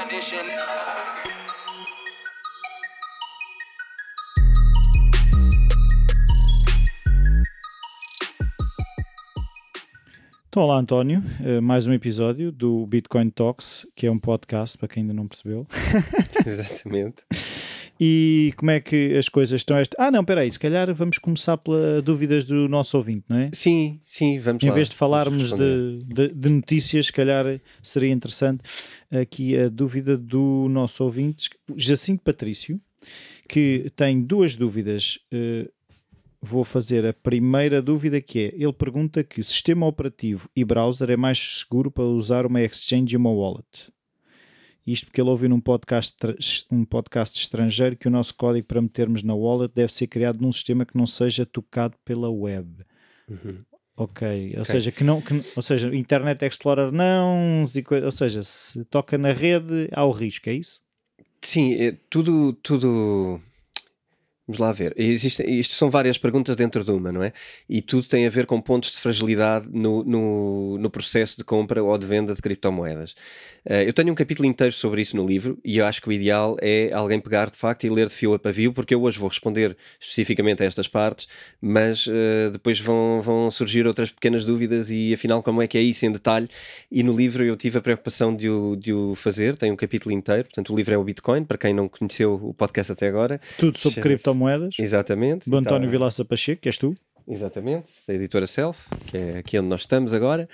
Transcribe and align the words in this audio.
edition. 0.00 0.46
Então, 10.48 10.64
olá 10.64 10.76
António, 10.78 11.22
Eh, 11.42 11.60
mais 11.60 11.86
um 11.86 11.92
episódio 11.94 12.52
do 12.52 12.86
Bitcoin 12.86 13.30
Talks, 13.30 13.86
que 13.96 14.06
é 14.06 14.10
um 14.10 14.18
podcast 14.18 14.76
para 14.76 14.86
quem 14.86 15.02
ainda 15.02 15.14
não 15.14 15.26
percebeu. 15.26 15.66
Exatamente. 16.44 17.24
E 18.04 18.52
como 18.56 18.72
é 18.72 18.80
que 18.80 19.16
as 19.16 19.28
coisas 19.28 19.60
estão? 19.60 19.76
Esta... 19.76 19.96
Ah, 19.96 20.10
não, 20.10 20.24
peraí, 20.24 20.50
se 20.50 20.58
calhar 20.58 20.92
vamos 20.92 21.18
começar 21.18 21.56
pelas 21.56 22.02
dúvidas 22.02 22.42
do 22.44 22.68
nosso 22.68 22.96
ouvinte, 22.96 23.24
não 23.28 23.36
é? 23.38 23.50
Sim, 23.52 24.00
sim, 24.04 24.40
vamos 24.40 24.60
Em 24.64 24.68
lá. 24.70 24.74
vez 24.74 24.88
de 24.88 24.96
falarmos 24.96 25.52
de, 25.52 26.02
de- 26.04 26.34
de 26.34 26.48
notícias, 26.48 27.06
se 27.06 27.12
calhar 27.12 27.60
seria 27.80 28.10
interessante 28.10 28.60
aqui 29.08 29.56
a 29.56 29.68
dúvida 29.68 30.16
do 30.16 30.66
nosso 30.68 31.04
ouvinte, 31.04 31.48
Jacinto 31.76 32.24
Patrício, 32.24 32.80
que 33.48 33.90
tem 33.94 34.20
duas 34.20 34.56
dúvidas. 34.56 35.20
Eh, 35.30 35.70
Vou 36.44 36.64
fazer 36.64 37.06
a 37.06 37.12
primeira 37.12 37.80
dúvida 37.80 38.20
que 38.20 38.40
é, 38.40 38.54
ele 38.56 38.72
pergunta 38.72 39.22
que 39.22 39.44
sistema 39.44 39.86
operativo 39.86 40.48
e 40.56 40.64
browser 40.64 41.08
é 41.08 41.16
mais 41.16 41.38
seguro 41.60 41.88
para 41.88 42.02
usar 42.02 42.44
uma 42.46 42.60
exchange 42.60 43.14
e 43.14 43.16
uma 43.16 43.30
wallet. 43.30 43.92
Isto 44.86 45.06
porque 45.06 45.20
ele 45.20 45.30
ouviu 45.30 45.48
num 45.48 45.60
podcast, 45.60 46.16
um 46.70 46.84
podcast 46.84 47.38
estrangeiro 47.38 47.96
que 47.96 48.08
o 48.08 48.10
nosso 48.10 48.34
código 48.34 48.66
para 48.66 48.82
metermos 48.82 49.22
na 49.22 49.34
wallet 49.34 49.72
deve 49.74 49.92
ser 49.92 50.08
criado 50.08 50.40
num 50.40 50.52
sistema 50.52 50.84
que 50.84 50.96
não 50.96 51.06
seja 51.06 51.46
tocado 51.46 51.94
pela 52.04 52.28
web. 52.28 52.84
Uhum. 53.28 53.64
Ok, 53.96 54.54
ou 54.56 54.64
seja, 54.64 54.90
que 54.90 55.04
não, 55.04 55.20
que, 55.20 55.44
ou 55.54 55.62
seja, 55.62 55.94
Internet 55.94 56.44
Explorer 56.44 56.90
não, 56.90 57.62
ou 57.62 58.10
seja, 58.10 58.42
se 58.42 58.84
toca 58.86 59.18
na 59.18 59.32
rede 59.32 59.88
há 59.92 60.04
o 60.04 60.10
risco, 60.10 60.48
é 60.48 60.54
isso? 60.54 60.80
Sim, 61.42 61.74
é, 61.74 61.92
tudo, 62.08 62.54
tudo. 62.54 63.40
Vamos 64.46 64.58
lá 64.58 64.72
ver. 64.72 64.92
Existem, 64.96 65.60
isto 65.60 65.74
são 65.74 65.88
várias 65.88 66.18
perguntas 66.18 66.56
dentro 66.56 66.82
de 66.82 66.90
uma, 66.90 67.12
não 67.12 67.22
é? 67.22 67.32
E 67.68 67.80
tudo 67.80 68.08
tem 68.08 68.26
a 68.26 68.30
ver 68.30 68.44
com 68.44 68.60
pontos 68.60 68.90
de 68.90 68.98
fragilidade 68.98 69.68
no, 69.70 70.02
no, 70.02 70.78
no 70.78 70.90
processo 70.90 71.36
de 71.36 71.44
compra 71.44 71.82
ou 71.82 71.96
de 71.96 72.06
venda 72.06 72.34
de 72.34 72.42
criptomoedas. 72.42 73.14
Eh, 73.64 73.88
eu 73.88 73.92
tenho 73.92 74.10
um 74.10 74.16
capítulo 74.16 74.48
inteiro 74.48 74.72
sobre 74.72 75.00
isso 75.00 75.16
no 75.16 75.24
livro 75.24 75.58
e 75.64 75.78
eu 75.78 75.86
acho 75.86 76.02
que 76.02 76.08
o 76.08 76.12
ideal 76.12 76.56
é 76.60 76.90
alguém 76.92 77.20
pegar 77.20 77.50
de 77.50 77.56
facto 77.56 77.84
e 77.84 77.90
ler 77.90 78.08
de 78.08 78.14
fio 78.14 78.34
a 78.34 78.38
pavio, 78.38 78.72
porque 78.72 78.94
eu 78.94 79.02
hoje 79.02 79.18
vou 79.18 79.28
responder 79.28 79.76
especificamente 80.00 80.62
a 80.62 80.66
estas 80.66 80.88
partes, 80.88 81.28
mas 81.60 82.06
eh, 82.08 82.50
depois 82.50 82.80
vão, 82.80 83.20
vão 83.22 83.48
surgir 83.48 83.86
outras 83.86 84.10
pequenas 84.10 84.44
dúvidas 84.44 84.90
e 84.90 85.14
afinal 85.14 85.40
como 85.40 85.62
é 85.62 85.68
que 85.68 85.78
é 85.78 85.82
isso 85.82 86.04
em 86.04 86.10
detalhe. 86.10 86.48
E 86.90 87.04
no 87.04 87.12
livro 87.12 87.44
eu 87.44 87.56
tive 87.56 87.78
a 87.78 87.80
preocupação 87.80 88.34
de 88.34 88.50
o, 88.50 88.74
de 88.74 88.92
o 88.92 89.14
fazer, 89.14 89.56
tem 89.56 89.70
um 89.70 89.76
capítulo 89.76 90.12
inteiro, 90.12 90.44
portanto 90.44 90.72
o 90.72 90.76
livro 90.76 90.94
é 90.94 90.98
o 90.98 91.04
Bitcoin, 91.04 91.44
para 91.44 91.58
quem 91.58 91.72
não 91.72 91.88
conheceu 91.88 92.34
o 92.34 92.52
podcast 92.52 92.90
até 92.90 93.06
agora. 93.06 93.40
Tudo 93.56 93.78
sobre 93.78 94.00
Criptomoedas. 94.32 94.74
Exatamente. 94.78 95.48
Do 95.48 95.56
António 95.56 95.86
Tá- 95.88 95.90
Vilaça 95.92 96.24
Pacheco, 96.24 96.60
que 96.62 96.68
és 96.68 96.78
tu? 96.78 96.94
Exatamente, 97.28 97.86
da 98.06 98.14
editora 98.14 98.48
Self, 98.48 98.78
que 99.06 99.16
é 99.16 99.38
aqui 99.38 99.56
onde 99.56 99.68
nós 99.68 99.82
estamos 99.82 100.12
agora. 100.12 100.48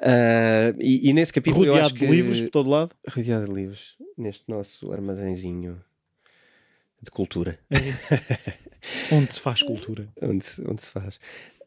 Ah, 0.00 0.72
e, 0.78 1.10
e 1.10 1.12
nesse 1.12 1.32
capítulo 1.32 1.66
eu 1.66 1.72
Rodeado 1.72 1.86
acho 1.88 1.94
que... 1.96 2.06
de 2.06 2.12
livros 2.12 2.40
por 2.40 2.50
todo 2.50 2.70
lado. 2.70 2.92
Rodeado 3.10 3.44
de 3.46 3.52
livros, 3.52 3.94
neste 4.16 4.42
nosso 4.48 4.90
armazenzinho 4.90 5.78
de 7.02 7.10
cultura, 7.10 7.58
É 7.70 7.78
isso. 7.80 8.08
Onde 9.12 9.30
se 9.32 9.40
faz 9.40 9.62
cultura. 9.62 10.08
onde 10.22 10.44
se, 10.46 10.62
onde 10.66 10.80
se 10.82 10.88
faz. 10.88 11.20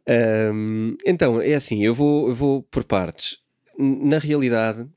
Ahm, 0.07 0.95
então, 1.05 1.39
é 1.39 1.53
assim, 1.53 1.83
eu 1.83 1.93
vou, 1.93 2.27
eu 2.29 2.33
vou 2.33 2.63
por 2.63 2.83
partes. 2.83 3.37
Na 3.77 4.17
realidade, 4.17 4.87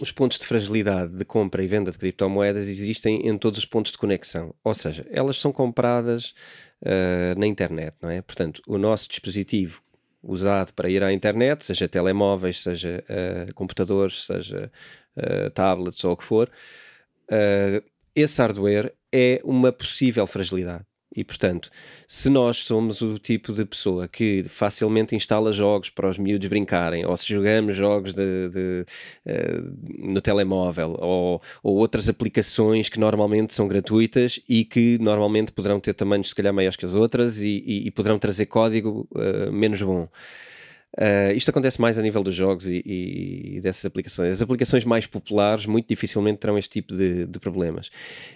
os 0.00 0.12
pontos 0.12 0.38
de 0.38 0.46
fragilidade 0.46 1.12
de 1.16 1.24
compra 1.24 1.62
e 1.62 1.66
venda 1.66 1.90
de 1.90 1.98
criptomoedas 1.98 2.68
existem 2.68 3.26
em 3.28 3.36
todos 3.36 3.58
os 3.58 3.64
pontos 3.64 3.92
de 3.92 3.98
conexão. 3.98 4.54
Ou 4.62 4.74
seja, 4.74 5.06
elas 5.10 5.38
são 5.38 5.52
compradas 5.52 6.34
ah, 6.84 7.34
na 7.36 7.46
internet, 7.46 7.94
não 8.00 8.10
é? 8.10 8.22
Portanto, 8.22 8.62
o 8.66 8.78
nosso 8.78 9.08
dispositivo 9.08 9.82
usado 10.22 10.72
para 10.74 10.90
ir 10.90 11.02
à 11.02 11.12
internet, 11.12 11.64
seja 11.64 11.88
telemóveis, 11.88 12.62
seja 12.62 13.04
ah, 13.08 13.52
computadores, 13.54 14.24
seja 14.26 14.70
ah, 15.16 15.50
tablets 15.50 16.04
ou 16.04 16.12
o 16.12 16.16
que 16.16 16.24
for, 16.24 16.50
esse 18.14 18.40
hardware 18.40 18.94
é 19.12 19.40
uma 19.44 19.70
possível 19.70 20.26
fragilidade. 20.26 20.87
E, 21.14 21.24
portanto, 21.24 21.70
se 22.06 22.28
nós 22.28 22.58
somos 22.58 23.00
o 23.00 23.18
tipo 23.18 23.52
de 23.52 23.64
pessoa 23.64 24.06
que 24.06 24.44
facilmente 24.44 25.16
instala 25.16 25.52
jogos 25.52 25.88
para 25.90 26.08
os 26.08 26.18
miúdos 26.18 26.48
brincarem, 26.48 27.06
ou 27.06 27.16
se 27.16 27.26
jogamos 27.26 27.74
jogos 27.74 28.12
de, 28.12 28.48
de, 28.50 28.86
eh, 29.24 29.58
no 29.98 30.20
telemóvel, 30.20 30.96
ou, 31.00 31.42
ou 31.62 31.76
outras 31.76 32.08
aplicações 32.08 32.88
que 32.90 33.00
normalmente 33.00 33.54
são 33.54 33.66
gratuitas 33.66 34.40
e 34.48 34.64
que 34.64 34.98
normalmente 35.00 35.50
poderão 35.50 35.80
ter 35.80 35.94
tamanhos 35.94 36.28
se 36.28 36.34
calhar 36.34 36.52
maiores 36.52 36.76
que 36.76 36.84
as 36.84 36.94
outras 36.94 37.40
e, 37.40 37.48
e- 37.66 37.86
e 37.86 37.90
poderão 37.90 38.18
trazer 38.18 38.46
código 38.46 39.08
eh, 39.16 39.50
menos 39.50 39.80
bom. 39.82 40.08
Uh, 40.96 41.32
isto 41.34 41.50
acontece 41.50 41.80
mais 41.80 41.98
a 41.98 42.02
nível 42.02 42.22
dos 42.22 42.34
jogos 42.34 42.66
e, 42.66 42.82
e- 42.84 43.60
dessas 43.60 43.84
aplicações. 43.84 44.32
As 44.32 44.42
aplicações 44.42 44.84
mais 44.84 45.06
populares 45.06 45.66
muito 45.66 45.86
dificilmente 45.86 46.38
terão 46.38 46.58
este 46.58 46.70
tipo 46.70 46.94
de, 46.96 47.26
de 47.26 47.38
problemas. 47.38 47.90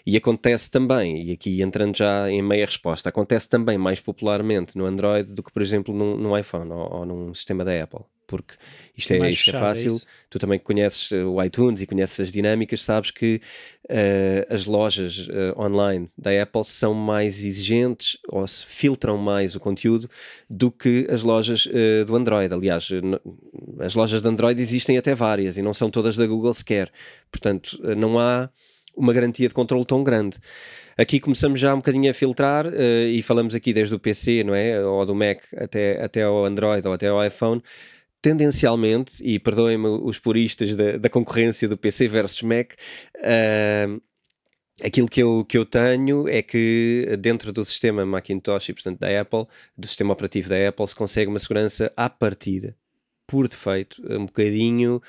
E 0.06 0.16
acontece 0.16 0.70
também, 0.70 1.28
e 1.28 1.32
aqui 1.32 1.62
entrando 1.62 1.96
já 1.96 2.30
em 2.30 2.42
meia 2.42 2.66
resposta, 2.66 3.08
acontece 3.08 3.48
também 3.48 3.78
mais 3.78 4.00
popularmente 4.00 4.76
no 4.76 4.84
Android 4.84 5.32
do 5.32 5.42
que, 5.42 5.52
por 5.52 5.62
exemplo, 5.62 5.94
num 5.94 6.38
iPhone 6.38 6.70
ou, 6.70 6.94
ou 6.98 7.06
num 7.06 7.34
sistema 7.34 7.64
da 7.64 7.82
Apple. 7.82 8.04
Porque 8.32 8.54
isto 8.96 9.12
é, 9.12 9.18
Mais 9.18 9.34
isto 9.34 9.50
é 9.50 9.58
é 9.58 9.60
fácil. 9.60 10.00
tu 10.30 10.38
também 10.38 10.58
conheces 10.58 11.10
uh, 11.10 11.28
o 11.28 11.44
iTunes 11.44 11.82
e 11.82 11.86
conheces 11.86 12.18
as 12.18 12.32
dinâmicas, 12.32 12.82
sabes 12.82 13.10
que 13.10 13.42
uh, 13.90 14.54
as 14.54 14.64
lojas 14.64 15.28
uh, 15.28 15.60
online 15.60 16.08
da 16.16 16.30
Apple 16.42 16.64
são 16.64 16.94
mais 16.94 17.44
exigentes 17.44 18.16
ou 18.30 18.46
se 18.48 18.64
filtram 18.64 19.18
mais 19.18 19.54
o 19.54 19.60
conteúdo 19.60 20.08
do 20.48 20.70
que 20.70 21.06
as 21.10 21.22
lojas 21.22 21.66
uh, 21.66 22.06
do 22.06 22.16
Android. 22.16 22.54
Aliás, 22.54 22.88
as 23.80 23.94
lojas 23.94 24.22
de 24.22 24.28
Android 24.28 24.62
existem 24.62 24.96
até 24.96 25.14
várias 25.14 25.58
e 25.58 25.62
não 25.62 25.74
são 25.74 25.90
todas 25.90 26.16
da 26.16 26.26
Google 26.26 26.54
sequer. 26.54 26.90
Portanto, 27.30 27.78
não 27.94 28.18
há 28.18 28.48
uma 28.96 29.12
garantia 29.12 29.46
de 29.46 29.54
controle 29.54 29.84
tão 29.84 30.02
grande. 30.02 30.38
Aqui 30.96 31.18
começamos 31.18 31.58
já 31.58 31.74
um 31.74 31.78
bocadinho 31.78 32.10
a 32.10 32.14
filtrar 32.14 32.66
uh, 32.66 33.06
e 33.10 33.22
falamos 33.22 33.54
aqui 33.54 33.72
desde 33.72 33.94
o 33.94 33.98
PC, 33.98 34.44
não 34.44 34.54
é? 34.54 34.84
Ou 34.84 35.04
do 35.06 35.14
Mac 35.14 35.40
até, 35.56 36.02
até 36.02 36.22
ao 36.22 36.44
Android 36.44 36.86
ou 36.86 36.94
até 36.94 37.08
ao 37.08 37.24
iPhone 37.24 37.62
tendencialmente, 38.22 39.22
e 39.22 39.38
perdoem-me 39.38 39.88
os 39.88 40.18
puristas 40.18 40.76
da, 40.76 40.96
da 40.96 41.10
concorrência 41.10 41.68
do 41.68 41.76
PC 41.76 42.06
versus 42.06 42.42
Mac, 42.42 42.74
ah, 43.16 43.98
aquilo 44.80 45.08
que 45.08 45.22
eu, 45.22 45.44
que 45.44 45.58
eu 45.58 45.66
tenho 45.66 46.28
é 46.28 46.40
que 46.40 47.16
dentro 47.18 47.52
do 47.52 47.64
sistema 47.64 48.06
Macintosh 48.06 48.68
e 48.68 48.72
portanto 48.72 49.00
da 49.00 49.20
Apple, 49.20 49.46
do 49.76 49.86
sistema 49.86 50.12
operativo 50.12 50.48
da 50.48 50.68
Apple, 50.68 50.86
se 50.86 50.94
consegue 50.94 51.28
uma 51.28 51.38
segurança 51.38 51.92
à 51.96 52.08
partida, 52.08 52.76
por 53.26 53.48
defeito, 53.48 54.00
um 54.08 54.26
bocadinho 54.26 55.02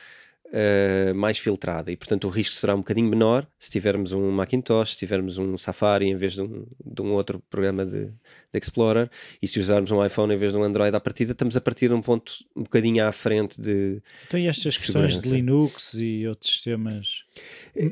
ah, 0.53 1.13
mais 1.15 1.39
filtrada 1.39 1.91
e 1.91 1.97
portanto 1.97 2.25
o 2.25 2.29
risco 2.29 2.53
será 2.53 2.75
um 2.75 2.77
bocadinho 2.77 3.09
menor 3.09 3.47
se 3.57 3.71
tivermos 3.71 4.11
um 4.11 4.29
Macintosh, 4.31 4.91
se 4.93 4.99
tivermos 4.99 5.37
um 5.39 5.57
Safari 5.57 6.05
em 6.07 6.15
vez 6.15 6.33
de 6.33 6.41
um, 6.41 6.65
de 6.85 7.01
um 7.01 7.11
outro 7.13 7.41
programa 7.49 7.83
de, 7.85 8.05
de 8.05 8.59
Explorer 8.61 9.09
e 9.41 9.47
se 9.47 9.59
usarmos 9.59 9.89
um 9.89 10.05
iPhone 10.05 10.31
em 10.33 10.37
vez 10.37 10.51
de 10.51 10.57
um 10.57 10.63
Android 10.63 10.95
à 10.95 10.99
partida, 10.99 11.31
estamos 11.31 11.57
a 11.57 11.61
partir 11.61 11.87
de 11.87 11.95
um 11.95 12.01
ponto 12.01 12.31
um 12.55 12.61
bocadinho 12.63 13.03
à 13.05 13.11
frente 13.11 13.59
de 13.59 13.99
Então, 14.27 14.39
e 14.39 14.47
estas 14.47 14.77
questões 14.77 15.19
de. 15.19 15.29
Linux 15.29 15.95
e 15.95 16.27
outros 16.27 16.51
sistemas 16.51 17.23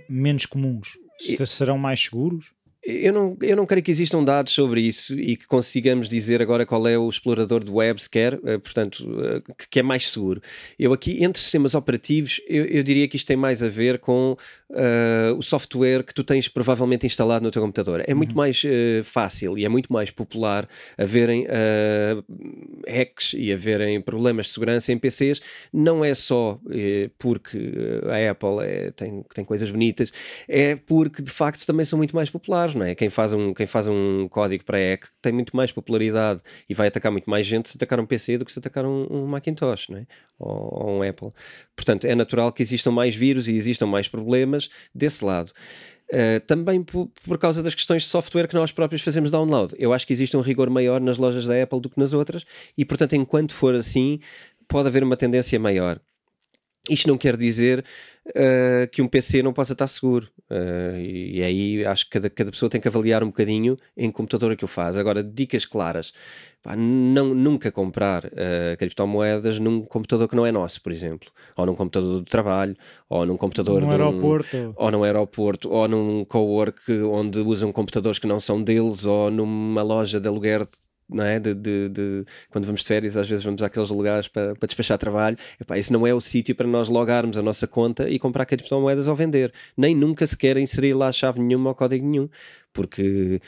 menos 0.07 0.45
comuns 0.45 0.97
se- 1.19 1.43
serão 1.47 1.77
mais 1.79 1.99
seguros? 1.99 2.51
Eu 2.91 3.13
não, 3.13 3.37
eu 3.41 3.55
não 3.55 3.65
creio 3.65 3.83
que 3.83 3.91
existam 3.91 4.23
dados 4.23 4.53
sobre 4.53 4.81
isso 4.81 5.17
e 5.19 5.35
que 5.37 5.47
consigamos 5.47 6.09
dizer 6.09 6.41
agora 6.41 6.65
qual 6.65 6.87
é 6.87 6.97
o 6.97 7.09
explorador 7.09 7.63
de 7.63 7.71
web 7.71 8.01
sequer, 8.01 8.39
eh, 8.45 8.57
portanto, 8.57 9.05
eh, 9.23 9.53
que, 9.69 9.79
é 9.79 9.83
mais 9.83 10.11
seguro. 10.11 10.41
Eu 10.77 10.93
aqui, 10.93 11.23
entre 11.23 11.41
sistemas 11.41 11.73
operativos, 11.73 12.41
eu, 12.47 12.65
eu 12.65 12.83
diria 12.83 13.07
que 13.07 13.15
isto 13.15 13.27
tem 13.27 13.37
mais 13.37 13.63
a 13.63 13.69
ver 13.69 13.99
com 13.99 14.37
eh, 14.73 15.33
o 15.37 15.41
software 15.41 16.03
que 16.03 16.13
tu 16.13 16.23
tens 16.23 16.47
provavelmente 16.47 17.05
instalado 17.05 17.43
no 17.43 17.51
teu 17.51 17.61
computador. 17.61 18.03
É 18.07 18.13
muito 18.13 18.35
mais 18.35 18.61
eh, 18.65 19.01
fácil 19.03 19.57
e 19.57 19.65
é 19.65 19.69
muito 19.69 19.91
mais 19.91 20.09
popular 20.09 20.67
haverem 20.97 21.45
eh, 21.49 22.15
hacks 22.87 23.33
e 23.33 23.51
haverem 23.51 23.99
problemas 24.01 24.45
de 24.45 24.53
segurança 24.53 24.91
em 24.91 24.97
PCs. 24.97 25.41
Não 25.73 26.05
é 26.05 26.13
só 26.13 26.59
porque 27.17 27.57
a 28.05 28.31
Apple 28.31 28.63
é- 28.63 28.91
tem, 28.91 29.23
tem 29.33 29.43
coisas 29.45 29.69
bonitas, 29.69 30.11
é 30.47 30.75
porque 30.75 31.21
de 31.21 31.31
facto 31.31 31.65
também 31.65 31.85
são 31.85 31.97
muito 31.97 32.15
mais 32.15 32.29
populares, 32.29 32.73
não 32.81 32.87
é? 32.87 32.95
Quem 32.95 33.09
faz 33.09 33.31
um, 33.31 33.53
quem 33.53 33.67
faz 33.67 33.87
um 33.87 34.27
código 34.27 34.65
para 34.65 34.77
hack 34.77 35.05
tem 35.21 35.31
muito 35.31 35.55
mais 35.55 35.71
popularidade 35.71 36.41
e 36.67 36.73
vai 36.73 36.87
atacar 36.87 37.11
muito 37.11 37.29
mais 37.29 37.45
gente 37.45 37.69
se 37.69 37.77
atacar 37.77 37.99
um 37.99 38.05
PC 38.05 38.39
do 38.39 38.45
que 38.45 38.51
se 38.51 38.57
atacar 38.57 38.85
um, 38.85 39.07
um 39.09 39.27
Macintosh, 39.27 39.89
não 39.89 39.99
é? 39.99 40.07
Ou, 40.39 40.87
ou 40.87 40.97
um 40.97 41.07
Apple. 41.07 41.29
Portanto, 41.75 42.05
é 42.05 42.15
natural 42.15 42.51
que 42.51 42.63
existam 42.63 42.91
mais 42.91 43.15
vírus 43.15 43.47
e 43.47 43.53
existam 43.53 43.85
mais 43.85 44.07
problemas 44.07 44.69
desse 44.93 45.23
lado. 45.23 45.51
Uh, 46.11 46.41
também 46.45 46.83
por, 46.83 47.09
por 47.23 47.37
causa 47.37 47.63
das 47.63 47.73
questões 47.73 48.03
de 48.03 48.09
software 48.09 48.47
que 48.47 48.55
nós 48.55 48.71
próprios 48.71 49.01
fazemos 49.01 49.31
download. 49.31 49.73
Eu 49.77 49.93
acho 49.93 50.05
que 50.05 50.11
existe 50.11 50.35
um 50.35 50.41
rigor 50.41 50.69
maior 50.69 50.99
nas 50.99 51.17
lojas 51.17 51.45
da 51.45 51.61
Apple 51.61 51.79
do 51.79 51.89
que 51.89 51.99
nas 51.99 52.11
outras, 52.11 52.45
e 52.77 52.83
portanto, 52.83 53.15
enquanto 53.15 53.53
for 53.53 53.75
assim, 53.75 54.19
pode 54.67 54.87
haver 54.87 55.03
uma 55.03 55.15
tendência 55.15 55.57
maior. 55.57 56.01
Isto 56.89 57.07
não 57.07 57.17
quer 57.17 57.37
dizer 57.37 57.85
uh, 58.27 58.87
que 58.91 59.01
um 59.01 59.07
PC 59.07 59.43
não 59.43 59.53
possa 59.53 59.73
estar 59.73 59.87
seguro. 59.87 60.27
Uh, 60.49 60.97
e, 60.97 61.37
e, 61.37 61.43
aí 61.43 61.85
acho 61.85 62.05
que 62.05 62.11
cada, 62.11 62.29
cada 62.29 62.51
pessoa 62.51 62.69
tem 62.69 62.81
que 62.81 62.87
avaliar 62.87 63.23
um 63.23 63.27
bocadinho 63.27 63.77
em 63.95 64.09
computador 64.11 64.55
que 64.55 64.65
o 64.65 64.67
faz. 64.67 64.97
Agora, 64.97 65.23
dicas 65.23 65.65
claras. 65.65 66.11
Pá, 66.63 66.75
não, 66.75 67.33
nunca 67.33 67.71
comprar 67.71 68.25
uh, 68.25 68.77
criptomoedas 68.77 69.59
num 69.59 69.81
computador 69.81 70.27
que 70.27 70.35
não 70.35 70.45
é 70.45 70.51
nosso, 70.51 70.81
por 70.81 70.91
exemplo. 70.91 71.29
Ou 71.55 71.65
num 71.67 71.75
computador 71.75 72.19
do 72.19 72.25
trabalho, 72.25 72.75
ou 73.07 73.25
num 73.25 73.37
computador 73.37 73.81
num 73.81 73.87
de 73.87 73.95
um, 73.95 73.97
aeroporto. 73.97 74.73
Ou 74.75 74.91
num 74.91 75.03
aeroporto, 75.03 75.69
ou 75.71 75.87
num 75.87 76.25
cowork 76.25 76.91
onde 77.03 77.39
usam 77.39 77.71
computadores 77.71 78.17
que 78.17 78.27
não 78.27 78.39
são 78.39 78.61
deles, 78.61 79.05
ou 79.05 79.29
numa 79.29 79.83
loja 79.83 80.19
de 80.19 80.27
aluguer 80.27 80.65
não 81.11 81.23
é? 81.23 81.39
De, 81.39 81.53
de, 81.53 81.89
de, 81.89 82.25
quando 82.49 82.65
vamos 82.65 82.81
de 82.81 82.87
férias, 82.87 83.17
às 83.17 83.27
vezes 83.27 83.43
vamos 83.43 83.61
àqueles 83.61 83.89
lugares 83.89 84.27
para, 84.27 84.55
para 84.55 84.67
despachar 84.67 84.97
trabalho. 84.97 85.37
Epá, 85.59 85.77
esse 85.77 85.91
não 85.91 86.07
é 86.07 86.13
o 86.13 86.21
sítio 86.21 86.55
para 86.55 86.67
nós 86.67 86.89
logarmos 86.89 87.37
a 87.37 87.41
nossa 87.41 87.67
conta 87.67 88.09
e 88.09 88.17
comprar 88.17 88.45
criptomoedas 88.45 89.07
ou 89.07 89.15
vender. 89.15 89.53
Nem 89.75 89.95
nunca 89.95 90.25
sequer 90.25 90.57
inserir 90.57 90.93
lá 90.93 91.11
chave 91.11 91.39
nenhuma 91.39 91.69
ou 91.69 91.75
código 91.75 92.05
nenhum, 92.05 92.29
porque 92.73 93.41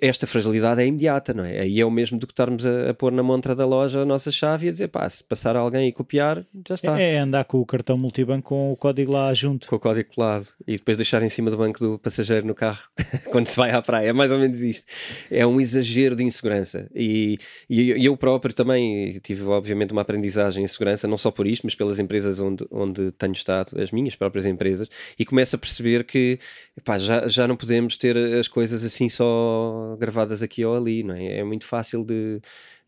esta 0.00 0.26
fragilidade 0.26 0.82
é 0.82 0.86
imediata, 0.86 1.32
não 1.32 1.44
é? 1.44 1.60
Aí 1.60 1.80
é 1.80 1.84
o 1.84 1.90
mesmo 1.90 2.18
do 2.18 2.26
que 2.26 2.32
estarmos 2.32 2.66
a, 2.66 2.90
a, 2.90 2.94
pôr 2.94 3.12
na 3.12 3.22
montra 3.22 3.54
da 3.54 3.64
loja 3.64 4.00
a 4.00 4.04
nossa 4.04 4.30
chave 4.30 4.66
e 4.66 4.68
a 4.68 4.72
dizer, 4.72 4.88
pá, 4.88 5.08
se 5.08 5.22
passar 5.22 5.56
alguém 5.56 5.88
e 5.88 5.92
copiar, 5.92 6.44
já 6.66 6.74
está. 6.74 7.00
É, 7.00 7.14
é 7.14 7.18
andar 7.18 7.44
com 7.44 7.58
o 7.58 7.66
cartão 7.66 7.96
multibanco 7.96 8.48
com 8.48 8.72
o 8.72 8.76
código 8.76 9.12
lá 9.12 9.32
junto. 9.34 9.68
Com 9.68 9.76
o 9.76 9.78
código 9.78 10.10
colado 10.14 10.46
e 10.66 10.72
depois 10.76 10.96
deixar 10.96 11.22
em 11.22 11.28
cima 11.28 11.50
do 11.50 11.56
banco 11.56 11.78
do 11.78 11.98
passageiro 11.98 12.46
no 12.46 12.54
carro 12.54 12.80
quando 13.30 13.46
se 13.46 13.56
vai 13.56 13.70
à 13.70 13.82
praia. 13.82 14.08
É 14.08 14.12
mais 14.12 14.32
ou 14.32 14.38
menos 14.38 14.60
isto. 14.60 14.86
É 15.30 15.46
um 15.46 15.60
exagero 15.60 16.16
de 16.16 16.24
insegurança. 16.24 16.88
E, 16.94 17.38
e 17.68 18.04
eu 18.04 18.16
próprio 18.16 18.54
também 18.54 19.18
tive, 19.20 19.44
obviamente, 19.44 19.92
uma 19.92 20.02
aprendizagem 20.02 20.64
em 20.64 20.66
segurança, 20.66 21.06
não 21.06 21.18
só 21.18 21.30
por 21.30 21.46
isto, 21.46 21.62
mas 21.64 21.74
pelas 21.74 21.98
empresas 21.98 22.40
onde, 22.40 22.66
onde 22.70 23.12
tenho 23.12 23.32
estado, 23.32 23.80
as 23.80 23.90
minhas 23.90 24.16
próprias 24.16 24.46
empresas, 24.46 24.88
e 25.18 25.24
começo 25.24 25.56
a 25.56 25.58
perceber 25.58 26.04
que 26.04 26.38
pá, 26.84 26.98
já, 26.98 27.28
já 27.28 27.46
não 27.46 27.56
podemos 27.56 27.96
ter 27.96 28.16
as 28.16 28.48
coisas 28.48 28.82
assim 28.84 29.08
só 29.08 29.77
gravadas 29.98 30.42
aqui 30.42 30.64
ou 30.64 30.76
ali, 30.76 31.02
não 31.02 31.14
é? 31.14 31.38
É 31.38 31.44
muito 31.44 31.66
fácil 31.66 32.04
de, 32.04 32.40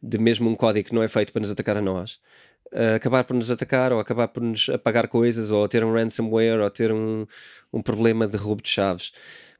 de 0.02 0.18
mesmo 0.18 0.48
um 0.48 0.54
código 0.54 0.88
que 0.88 0.94
não 0.94 1.02
é 1.02 1.08
feito 1.08 1.32
para 1.32 1.40
nos 1.40 1.50
atacar 1.50 1.76
a 1.76 1.82
nós, 1.82 2.20
uh, 2.72 2.96
acabar 2.96 3.24
por 3.24 3.34
nos 3.34 3.50
atacar 3.50 3.92
ou 3.92 4.00
acabar 4.00 4.28
por 4.28 4.42
nos 4.42 4.68
apagar 4.68 5.08
coisas 5.08 5.50
ou 5.50 5.66
ter 5.68 5.84
um 5.84 5.92
ransomware 5.92 6.60
ou 6.60 6.70
ter 6.70 6.92
um, 6.92 7.26
um 7.72 7.82
problema 7.82 8.26
de 8.26 8.36
roubo 8.36 8.62
de 8.62 8.68
chaves. 8.70 9.12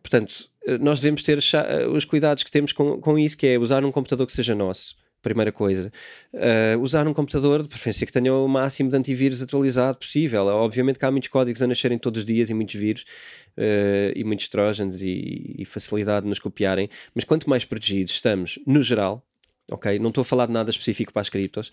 Portanto, 0.02 0.48
eh, 0.66 0.78
nós 0.78 0.98
devemos 1.00 1.22
ter 1.22 1.38
eh, 1.38 1.86
os 1.86 2.04
cuidados 2.04 2.42
que 2.42 2.50
temos 2.50 2.72
com, 2.72 3.00
com 3.00 3.18
isso, 3.18 3.36
que 3.36 3.46
é 3.46 3.58
usar 3.58 3.84
um 3.84 3.92
computador 3.92 4.26
que 4.26 4.32
seja 4.32 4.54
nosso 4.54 4.96
primeira 5.22 5.52
coisa. 5.52 5.92
Uh, 6.32 6.80
usar 6.80 7.06
um 7.06 7.12
computador, 7.14 7.62
de 7.62 7.68
preferência 7.68 8.06
que 8.06 8.12
tenha 8.12 8.32
o 8.32 8.48
máximo 8.48 8.90
de 8.90 8.96
antivírus 8.96 9.42
atualizado 9.42 9.98
possível. 9.98 10.46
Obviamente 10.46 10.98
que 10.98 11.04
há 11.04 11.10
muitos 11.10 11.28
códigos 11.28 11.62
a 11.62 11.66
nascerem 11.66 11.98
todos 11.98 12.20
os 12.20 12.24
dias 12.24 12.50
e 12.50 12.54
muitos 12.54 12.74
vírus, 12.74 13.04
uh, 13.56 14.12
e 14.14 14.24
muitos 14.24 14.48
trojans 14.48 15.00
e, 15.00 15.56
e, 15.58 15.64
facilidade 15.64 16.24
de 16.24 16.28
nos 16.28 16.38
copiarem, 16.38 16.88
mas 17.14 17.24
quanto 17.24 17.48
mais 17.48 17.64
protegidos 17.64 18.12
estamos, 18.12 18.58
no 18.66 18.82
geral, 18.82 19.24
ok? 19.70 19.98
Não 19.98 20.08
estou 20.08 20.22
a 20.22 20.24
falar 20.24 20.46
de 20.46 20.52
nada 20.52 20.70
específico 20.70 21.12
para 21.12 21.22
as 21.22 21.28
criptos, 21.28 21.72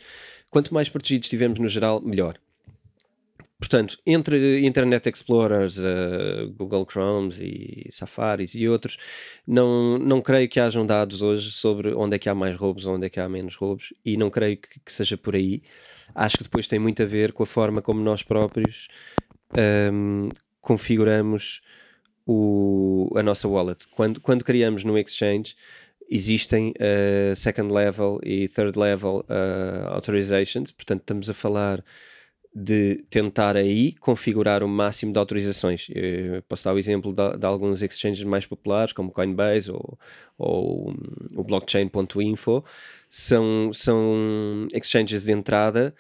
quanto 0.50 0.74
mais 0.74 0.90
protegidos 0.90 1.28
estivermos 1.28 1.60
no 1.60 1.68
geral, 1.68 2.02
melhor. 2.02 2.40
Portanto, 3.60 3.98
entre 4.06 4.64
Internet 4.68 5.10
Explorers, 5.10 5.80
uh, 5.80 6.54
Google 6.56 6.86
Chromes 6.90 7.40
e 7.40 7.88
Safaris 7.90 8.54
e 8.54 8.68
outros, 8.68 8.98
não, 9.48 9.98
não 9.98 10.22
creio 10.22 10.48
que 10.48 10.60
hajam 10.60 10.86
dados 10.86 11.24
hoje 11.24 11.52
sobre 11.52 11.92
onde 11.96 12.16
é 12.16 12.20
que 12.20 12.30
há 12.30 12.36
mais 12.36 12.56
roubos, 12.56 12.86
onde 12.86 13.08
é 13.08 13.10
que 13.10 13.20
há 13.20 13.28
menos 13.28 13.56
roubos, 13.56 13.94
e 14.06 14.16
não 14.16 14.30
creio 14.30 14.58
que, 14.58 14.80
que 14.80 14.94
seja 14.94 15.18
por 15.18 15.36
aí. 15.36 15.64
Acho 16.14 16.38
que 16.38 16.44
depois 16.44 16.68
tem 16.68 16.78
muito 16.78 17.02
a 17.02 17.06
ver 17.06 17.34
com 17.34 17.42
a 17.42 17.48
forma 17.48 17.82
como 17.82 18.00
nós 18.00 18.22
próprios 18.22 18.88
um, 19.92 20.30
configuramos 20.68 21.62
o, 22.26 23.10
a 23.16 23.24
nossa 23.24 23.48
wallet. 23.48 23.88
Quando, 23.88 24.20
quando 24.20 24.44
criamos 24.44 24.84
no 24.84 24.98
Exchange, 24.98 25.56
existem 26.10 26.72
uh, 26.72 27.34
second 27.34 27.74
level 27.74 28.20
e 28.22 28.50
third 28.50 28.78
level 28.78 29.24
uh, 29.30 29.88
authorizations, 29.94 30.74
portanto, 30.74 31.00
estamos 31.00 31.30
a 31.30 31.34
falar 31.34 31.82
de 32.54 33.06
tentar 33.10 33.56
aí 33.56 33.94
configurar 33.94 34.62
o 34.62 34.68
máximo 34.68 35.14
de 35.14 35.20
autorizações. 35.20 35.88
Eu 35.90 36.42
posso 36.44 36.66
dar 36.66 36.74
o 36.74 36.80
exemplo 36.80 37.14
de, 37.14 37.38
de 37.38 37.46
alguns 37.46 37.82
exchanges 37.82 38.24
mais 38.24 38.46
populares, 38.46 38.92
como 38.92 39.12
Coinbase 39.12 39.72
ou, 39.72 39.98
ou 40.38 40.94
o 41.34 41.44
blockchain.info, 41.46 42.62
são, 43.10 43.72
são 43.72 44.68
exchanges 44.74 45.24
de 45.24 45.32
entrada 45.32 45.96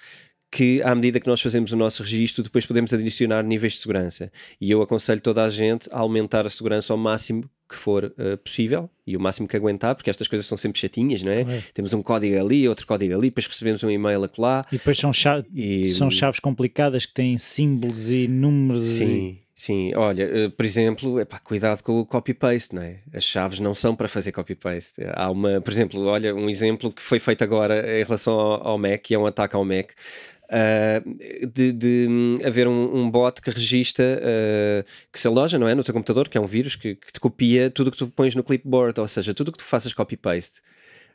que 0.51 0.81
à 0.81 0.95
medida 0.95 1.19
que 1.19 1.27
nós 1.27 1.41
fazemos 1.41 1.71
o 1.71 1.77
nosso 1.77 2.01
registro, 2.03 2.43
depois 2.43 2.65
podemos 2.65 2.93
adicionar 2.93 3.43
níveis 3.43 3.73
de 3.73 3.79
segurança. 3.79 4.31
E 4.59 4.71
eu 4.71 4.81
aconselho 4.81 5.21
toda 5.21 5.43
a 5.43 5.49
gente 5.49 5.89
a 5.91 5.99
aumentar 5.99 6.45
a 6.45 6.49
segurança 6.49 6.93
ao 6.93 6.97
máximo 6.97 7.49
que 7.69 7.75
for 7.75 8.05
uh, 8.05 8.37
possível 8.37 8.89
e 9.05 9.17
o 9.17 9.19
máximo 9.19 9.47
que 9.47 9.57
aguentar, 9.57 9.93
porque 9.93 10.09
estas 10.09 10.27
coisas 10.27 10.45
são 10.45 10.57
sempre 10.57 10.79
chatinhas, 10.79 11.21
não 11.21 11.31
é? 11.31 11.41
é? 11.41 11.63
Temos 11.73 11.93
um 11.93 12.01
código 12.01 12.39
ali, 12.39 12.67
outro 12.67 12.87
código 12.87 13.13
ali, 13.13 13.29
depois 13.29 13.45
recebemos 13.45 13.83
um 13.83 13.89
e-mail 13.89 14.29
lá. 14.37 14.65
E 14.71 14.77
depois 14.77 14.97
são, 14.97 15.11
chave, 15.11 15.45
e... 15.53 15.85
são 15.85 16.09
chaves 16.09 16.39
complicadas 16.39 17.05
que 17.05 17.13
têm 17.13 17.37
símbolos 17.37 18.09
e 18.09 18.27
números. 18.27 18.85
Sim. 18.85 19.39
E... 19.43 19.47
Sim, 19.53 19.91
olha, 19.95 20.47
uh, 20.47 20.51
por 20.51 20.63
exemplo, 20.63 21.19
epá, 21.19 21.39
cuidado 21.39 21.81
com 21.81 21.99
o 21.99 22.05
copy-paste, 22.05 22.75
não 22.75 22.83
é? 22.83 22.99
As 23.11 23.23
chaves 23.23 23.59
não 23.59 23.73
são 23.73 23.95
para 23.95 24.07
fazer 24.07 24.31
copy-paste. 24.31 25.01
Há 25.13 25.31
uma, 25.31 25.59
por 25.59 25.73
exemplo, 25.73 26.05
olha, 26.05 26.33
um 26.35 26.47
exemplo 26.47 26.93
que 26.93 27.01
foi 27.01 27.19
feito 27.19 27.43
agora 27.43 27.99
em 27.99 28.03
relação 28.03 28.39
ao, 28.39 28.67
ao 28.67 28.77
Mac, 28.77 29.01
que 29.01 29.15
é 29.15 29.19
um 29.19 29.25
ataque 29.25 29.55
ao 29.55 29.65
Mac 29.65 29.93
uh, 30.47 31.47
de, 31.47 31.71
de, 31.71 32.37
haver 32.45 32.67
um, 32.67 32.97
um, 32.97 33.09
bot 33.09 33.41
que 33.41 33.49
registra, 33.49 34.19
uh, 34.21 34.85
que 35.11 35.19
se 35.19 35.27
aloja, 35.27 35.57
não 35.57 35.67
é? 35.67 35.75
No 35.75 35.83
teu 35.83 35.93
computador, 35.93 36.29
que 36.29 36.37
é 36.37 36.41
um 36.41 36.45
vírus 36.45 36.75
que, 36.75 36.95
que 36.95 37.13
te 37.13 37.19
copia 37.19 37.69
tudo 37.69 37.91
que 37.91 37.97
tu 37.97 38.07
pões 38.07 38.35
no 38.35 38.43
clipboard, 38.43 38.99
ou 38.99 39.07
seja, 39.07 39.33
tudo 39.33 39.51
que 39.51 39.57
tu 39.57 39.63
faças 39.63 39.93
copy-paste. 39.93 40.61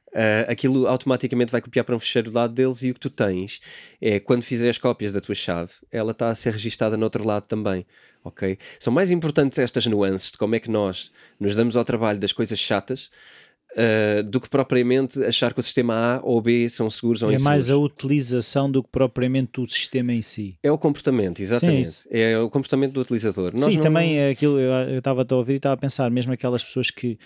Uh, 0.09 0.45
aquilo 0.47 0.87
automaticamente 0.87 1.51
vai 1.51 1.63
copiar 1.63 1.87
para 1.87 1.97
um 1.97 1.99
fecheiro 1.99 2.31
do 2.31 2.35
lado 2.37 2.53
deles 2.53 2.83
e 2.83 2.91
o 2.91 2.95
que 2.95 3.01
tu 3.01 3.09
tens 3.09 3.63
é 3.99 4.21
quando 4.21 4.43
fizeres 4.43 4.77
cópias 4.77 5.11
da 5.11 5.23
tua 5.23 5.35
chave, 5.35 5.73
ela 5.91 6.13
está 6.13 6.29
a 6.29 6.35
ser 6.35 6.53
registada 6.53 6.99
no 6.99 7.05
outro 7.05 7.27
lado 7.27 7.45
também, 7.45 7.87
ok? 8.23 8.59
São 8.79 8.93
mais 8.93 9.11
importantes 9.11 9.59
estas 9.59 9.87
nuances 9.87 10.31
de 10.31 10.37
como 10.37 10.55
é 10.55 10.61
que 10.61 10.71
nós 10.71 11.11
nos 11.41 11.57
damos 11.57 11.79
ao 11.79 11.85
trabalho 11.85 12.19
das 12.19 12.31
coisas 12.31 12.59
chatas 12.59 13.11
Uh, 13.75 14.23
do 14.25 14.39
que 14.39 14.51
propriamente 14.51 15.25
achar 15.25 15.55
que 15.55 15.61
o 15.61 15.63
sistema 15.63 15.95
A 15.95 16.21
ou 16.23 16.43
B 16.43 16.69
são 16.69 16.91
seguros 16.91 17.23
ou 17.23 17.31
é 17.31 17.37
inseguros. 17.37 17.47
É 17.47 17.51
mais 17.51 17.71
a 17.71 17.77
utilização 17.79 18.71
do 18.71 18.83
que 18.83 18.91
propriamente 18.93 19.63
o 19.63 19.67
sistema 19.67 20.13
em 20.13 20.21
si. 20.21 20.59
É 20.63 20.71
o 20.71 20.77
comportamento, 20.77 21.41
exatamente. 21.41 21.89
Sim, 21.89 22.09
é 22.11 22.39
o 22.39 22.51
comportamento 22.51 22.93
do 22.93 23.01
utilizador. 23.01 23.53
Nós 23.55 23.65
Sim, 23.65 23.77
não... 23.77 23.83
também 23.83 24.19
é 24.19 24.29
aquilo, 24.29 24.61
eu 24.61 24.99
estava 24.99 25.27
a 25.27 25.35
ouvir 25.35 25.55
e 25.55 25.57
estava 25.57 25.73
a 25.75 25.79
pensar, 25.79 26.11
mesmo 26.11 26.35
aquelas 26.35 26.63
pessoas 26.63 26.91
que 26.91 27.19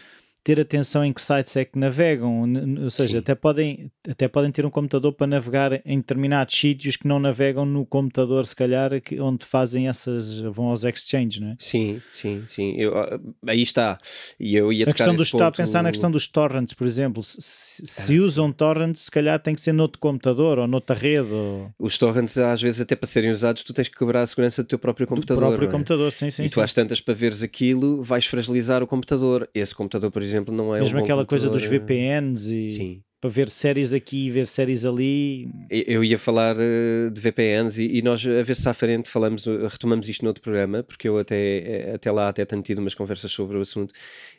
ter 0.46 0.60
atenção 0.60 1.04
em 1.04 1.12
que 1.12 1.20
sites 1.20 1.56
é 1.56 1.64
que 1.64 1.76
navegam, 1.76 2.44
ou 2.84 2.88
seja, 2.88 3.18
até 3.18 3.34
podem, 3.34 3.90
até 4.08 4.28
podem 4.28 4.52
ter 4.52 4.64
um 4.64 4.70
computador 4.70 5.12
para 5.12 5.26
navegar 5.26 5.82
em 5.84 5.98
determinados 5.98 6.56
sítios 6.56 6.94
que 6.94 7.08
não 7.08 7.18
navegam 7.18 7.66
no 7.66 7.84
computador, 7.84 8.46
se 8.46 8.54
calhar, 8.54 8.92
onde 9.18 9.44
fazem 9.44 9.88
essas, 9.88 10.38
vão 10.38 10.66
aos 10.66 10.84
exchanges, 10.84 11.40
não 11.40 11.48
é? 11.48 11.56
Sim, 11.58 12.00
sim, 12.12 12.44
sim. 12.46 12.76
Eu, 12.76 12.96
ah, 12.96 13.18
aí 13.48 13.60
está. 13.60 13.98
E 14.38 14.54
eu 14.54 14.72
ia 14.72 14.88
a 14.88 14.92
questão 14.92 15.16
dos, 15.16 15.28
ponto... 15.32 15.40
Está 15.40 15.48
a 15.48 15.50
pensar 15.50 15.82
na 15.82 15.90
questão 15.90 16.12
dos 16.12 16.28
torrents, 16.28 16.74
por 16.74 16.86
exemplo. 16.86 17.24
Se, 17.24 17.84
se 17.84 18.16
ah, 18.16 18.22
usam 18.22 18.52
torrents, 18.52 19.02
se 19.02 19.10
calhar 19.10 19.42
tem 19.42 19.52
que 19.52 19.60
ser 19.60 19.72
noutro 19.72 19.98
computador 19.98 20.60
ou 20.60 20.68
noutra 20.68 20.94
rede. 20.94 21.32
Ou... 21.32 21.72
Os 21.76 21.98
torrents, 21.98 22.38
às 22.38 22.62
vezes, 22.62 22.80
até 22.80 22.94
para 22.94 23.08
serem 23.08 23.32
usados, 23.32 23.64
tu 23.64 23.74
tens 23.74 23.88
que 23.88 23.98
quebrar 23.98 24.22
a 24.22 24.26
segurança 24.28 24.62
do 24.62 24.68
teu 24.68 24.78
próprio 24.78 25.08
computador. 25.08 25.42
Do 25.42 25.48
próprio 25.48 25.68
é? 25.68 25.72
computador, 25.72 26.12
sim, 26.12 26.30
sim. 26.30 26.44
E 26.44 26.48
sim. 26.48 26.54
tu 26.54 26.60
às 26.60 26.72
tantas 26.72 27.00
para 27.00 27.14
veres 27.14 27.42
aquilo, 27.42 28.00
vais 28.00 28.26
fragilizar 28.26 28.80
o 28.80 28.86
computador. 28.86 29.48
Esse 29.52 29.74
computador, 29.74 30.12
por 30.12 30.22
exemplo, 30.22 30.35
exemplo, 30.36 30.54
não 30.54 30.74
é 30.74 30.80
Mesmo 30.80 30.98
aquela 31.00 31.24
coisa 31.24 31.48
dos 31.48 31.64
VPNs 31.64 32.54
e 32.54 32.70
Sim. 32.70 33.02
Para 33.26 33.28
ver 33.28 33.48
séries 33.48 33.92
aqui 33.92 34.26
e 34.26 34.30
ver 34.30 34.46
séries 34.46 34.84
ali. 34.84 35.48
Eu 35.68 36.04
ia 36.04 36.18
falar 36.18 36.56
uh, 36.56 37.10
de 37.10 37.20
VPNs 37.20 37.82
e, 37.82 37.98
e, 37.98 38.02
nós 38.02 38.24
a 38.24 38.42
ver 38.42 38.54
se 38.54 38.68
à 38.68 38.72
frente 38.72 39.08
falamos, 39.08 39.46
eh, 39.46 39.66
retomamos 39.68 40.08
isto 40.08 40.24
noutro 40.24 40.42
programa, 40.42 40.82
porque 40.82 41.08
eu 41.08 41.18
até, 41.18 41.36
eh, 41.36 41.92
até 41.94 42.10
lá 42.10 42.28
até 42.28 42.44
tenho 42.44 42.62
tido 42.62 42.78
umas 42.78 42.94
conversas 42.94 43.30
sobre 43.32 43.56
o 43.56 43.60
assunto. 43.60 43.92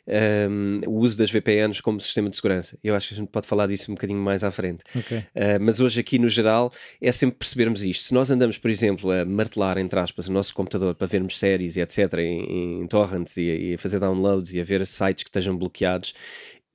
Um, 0.06 0.80
o 0.86 1.00
uso 1.00 1.18
das 1.18 1.30
VPNs 1.30 1.82
como 1.82 2.00
sistema 2.00 2.30
de 2.30 2.36
segurança. 2.36 2.78
Eu 2.82 2.94
acho 2.94 3.08
que 3.08 3.14
a 3.14 3.16
gente 3.18 3.28
pode 3.28 3.46
falar 3.46 3.66
disso 3.66 3.90
um 3.90 3.94
bocadinho 3.94 4.18
mais 4.18 4.42
à 4.42 4.50
frente. 4.50 4.82
Okay. 4.96 5.18
Uh, 5.18 5.60
mas 5.60 5.80
hoje 5.80 6.00
aqui 6.00 6.18
no 6.18 6.30
geral 6.30 6.72
é 7.00 7.12
sempre 7.12 7.36
percebermos 7.36 7.82
isto. 7.82 8.04
Se 8.04 8.14
nós 8.14 8.30
andamos, 8.30 8.56
por 8.56 8.70
exemplo, 8.70 9.10
a 9.10 9.26
martelar, 9.26 9.76
entre 9.76 10.00
aspas, 10.00 10.28
o 10.28 10.32
nosso 10.32 10.54
computador 10.54 10.94
para 10.94 11.06
vermos 11.06 11.38
séries 11.38 11.76
e 11.76 11.80
etc. 11.82 12.14
em, 12.20 12.82
em 12.82 12.86
torrents 12.86 13.36
e, 13.36 13.42
e 13.42 13.74
a 13.74 13.78
fazer 13.78 14.00
downloads 14.00 14.54
e 14.54 14.60
a 14.60 14.64
ver 14.64 14.86
sites 14.86 15.24
que 15.24 15.28
estejam 15.28 15.54
bloqueados, 15.54 16.14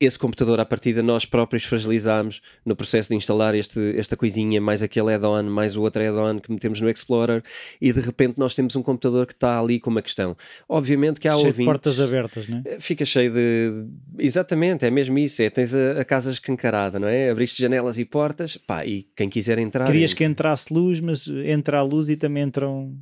esse 0.05 0.17
computador 0.17 0.60
à 0.60 0.65
partida 0.65 1.01
nós 1.01 1.25
próprios 1.25 1.63
fragilizámos 1.63 2.41
no 2.65 2.75
processo 2.75 3.10
de 3.10 3.15
instalar 3.15 3.55
este, 3.55 3.95
esta 3.98 4.15
coisinha, 4.15 4.60
mais 4.60 4.81
aquele 4.81 5.13
add-on, 5.13 5.43
mais 5.43 5.75
o 5.75 5.81
outro 5.81 6.01
add-on 6.01 6.39
que 6.39 6.51
metemos 6.51 6.79
no 6.81 6.89
Explorer 6.89 7.43
e 7.79 7.91
de 7.91 8.00
repente 8.00 8.36
nós 8.38 8.55
temos 8.55 8.75
um 8.75 8.81
computador 8.81 9.25
que 9.25 9.33
está 9.33 9.60
ali 9.60 9.79
com 9.79 9.89
uma 9.89 10.01
questão. 10.01 10.36
Obviamente 10.67 11.19
que 11.19 11.27
há 11.27 11.33
cheio 11.33 11.48
ouvintes... 11.48 11.65
portas 11.65 12.00
abertas, 12.00 12.48
não 12.48 12.62
é? 12.65 12.79
Fica 12.79 13.05
cheio 13.05 13.31
de... 13.31 13.86
Exatamente, 14.17 14.86
é 14.86 14.91
mesmo 14.91 15.17
isso. 15.17 15.41
É, 15.41 15.50
tens 15.50 15.74
a, 15.74 16.01
a 16.01 16.05
casa 16.05 16.31
escancarada, 16.31 17.00
não 17.00 17.07
é? 17.07 17.29
Abriste 17.29 17.62
janelas 17.62 17.98
e 17.98 18.05
portas, 18.05 18.57
pá, 18.57 18.86
e 18.86 19.07
quem 19.15 19.29
quiser 19.29 19.57
entrar... 19.57 19.86
Querias 19.86 20.12
entra. 20.12 20.17
que 20.17 20.24
entrasse 20.24 20.74
luz, 20.74 21.00
mas 21.00 21.27
entra 21.27 21.79
a 21.79 21.83
luz 21.83 22.10
e 22.10 22.15
também 22.15 22.43
entram 22.43 22.95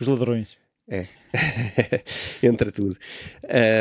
os 0.00 0.06
ladrões. 0.06 0.61
É, 0.88 1.06
entra 2.42 2.70
tudo. 2.72 2.96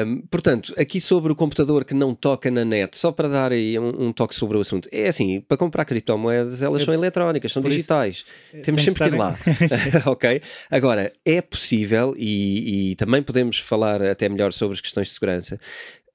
Um, 0.06 0.22
portanto, 0.30 0.74
aqui 0.78 1.02
sobre 1.02 1.32
o 1.32 1.36
computador 1.36 1.84
que 1.84 1.94
não 1.94 2.14
toca 2.14 2.50
na 2.52 2.64
net, 2.64 2.96
só 2.98 3.12
para 3.12 3.28
dar 3.28 3.52
aí 3.52 3.78
um, 3.78 4.08
um 4.08 4.14
toque 4.14 4.36
sobre 4.36 4.58
o 4.58 4.62
assunto, 4.62 4.88
é 4.92 5.08
assim: 5.08 5.42
para 5.42 5.58
comprar 5.58 5.84
criptomoedas, 5.86 6.62
elas 6.62 6.82
Eu 6.82 6.86
são 6.86 6.94
eletrónicas, 6.94 7.52
são 7.52 7.62
por 7.62 7.70
isso- 7.70 7.78
digitais. 7.78 8.26
Temos 8.64 8.84
sempre 8.84 9.10
que 9.10 9.16
ir 9.16 9.18
lá. 9.18 9.36
ok? 10.06 10.42
Agora, 10.70 11.12
é 11.26 11.42
possível, 11.42 12.14
e, 12.18 12.92
e 12.92 12.96
também 12.96 13.22
podemos 13.24 13.58
falar 13.58 14.02
até 14.04 14.30
melhor 14.30 14.54
sobre 14.54 14.76
as 14.76 14.82
questões 14.82 15.08
de 15.08 15.14
segurança. 15.14 15.60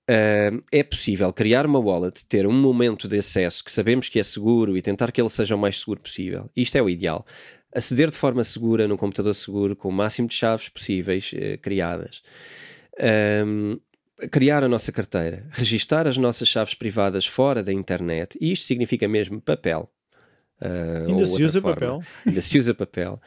Uh, 0.09 0.62
é 0.71 0.85
possível 0.85 1.33
criar 1.33 1.66
uma 1.66 1.81
wallet, 1.81 2.25
ter 2.26 2.47
um 2.47 2.52
momento 2.52 3.09
de 3.09 3.19
acesso 3.19 3.64
que 3.64 3.73
sabemos 3.73 4.09
que 4.09 4.21
é 4.21 4.23
seguro 4.23 4.76
e 4.76 4.83
tentar 4.83 5.11
que 5.11 5.21
ele 5.21 5.28
seja 5.28 5.57
o 5.57 5.59
mais 5.59 5.81
seguro 5.81 6.00
possível. 6.00 6.49
Isto 6.57 6.76
é 6.78 6.83
o 6.83 6.88
ideal. 6.88 7.26
Aceder 7.76 8.11
de 8.11 8.16
forma 8.16 8.42
segura 8.42 8.88
num 8.88 8.97
computador 8.97 9.35
seguro, 9.35 9.76
com 9.76 9.88
o 9.90 9.92
máximo 9.92 10.26
de 10.26 10.35
chaves 10.35 10.68
possíveis 10.71 11.30
eh, 11.37 11.59
criadas. 11.59 12.23
Um, 13.45 13.78
criar 14.30 14.64
a 14.64 14.68
nossa 14.68 14.90
carteira, 14.90 15.47
registar 15.50 16.06
as 16.06 16.16
nossas 16.16 16.49
chaves 16.49 16.73
privadas 16.73 17.26
fora 17.26 17.62
da 17.62 17.71
internet, 17.73 18.38
e 18.40 18.52
isto 18.52 18.64
significa 18.64 19.06
mesmo 19.06 19.42
papel. 19.42 19.90
uh, 20.62 21.06
Ainda 21.06 21.26
se 21.26 21.45
usa 21.45 21.61
forma. 21.61 21.75
papel. 21.75 22.02
Ainda 22.25 22.40
se 22.40 22.59
usa 22.59 22.73
papel. 22.73 23.21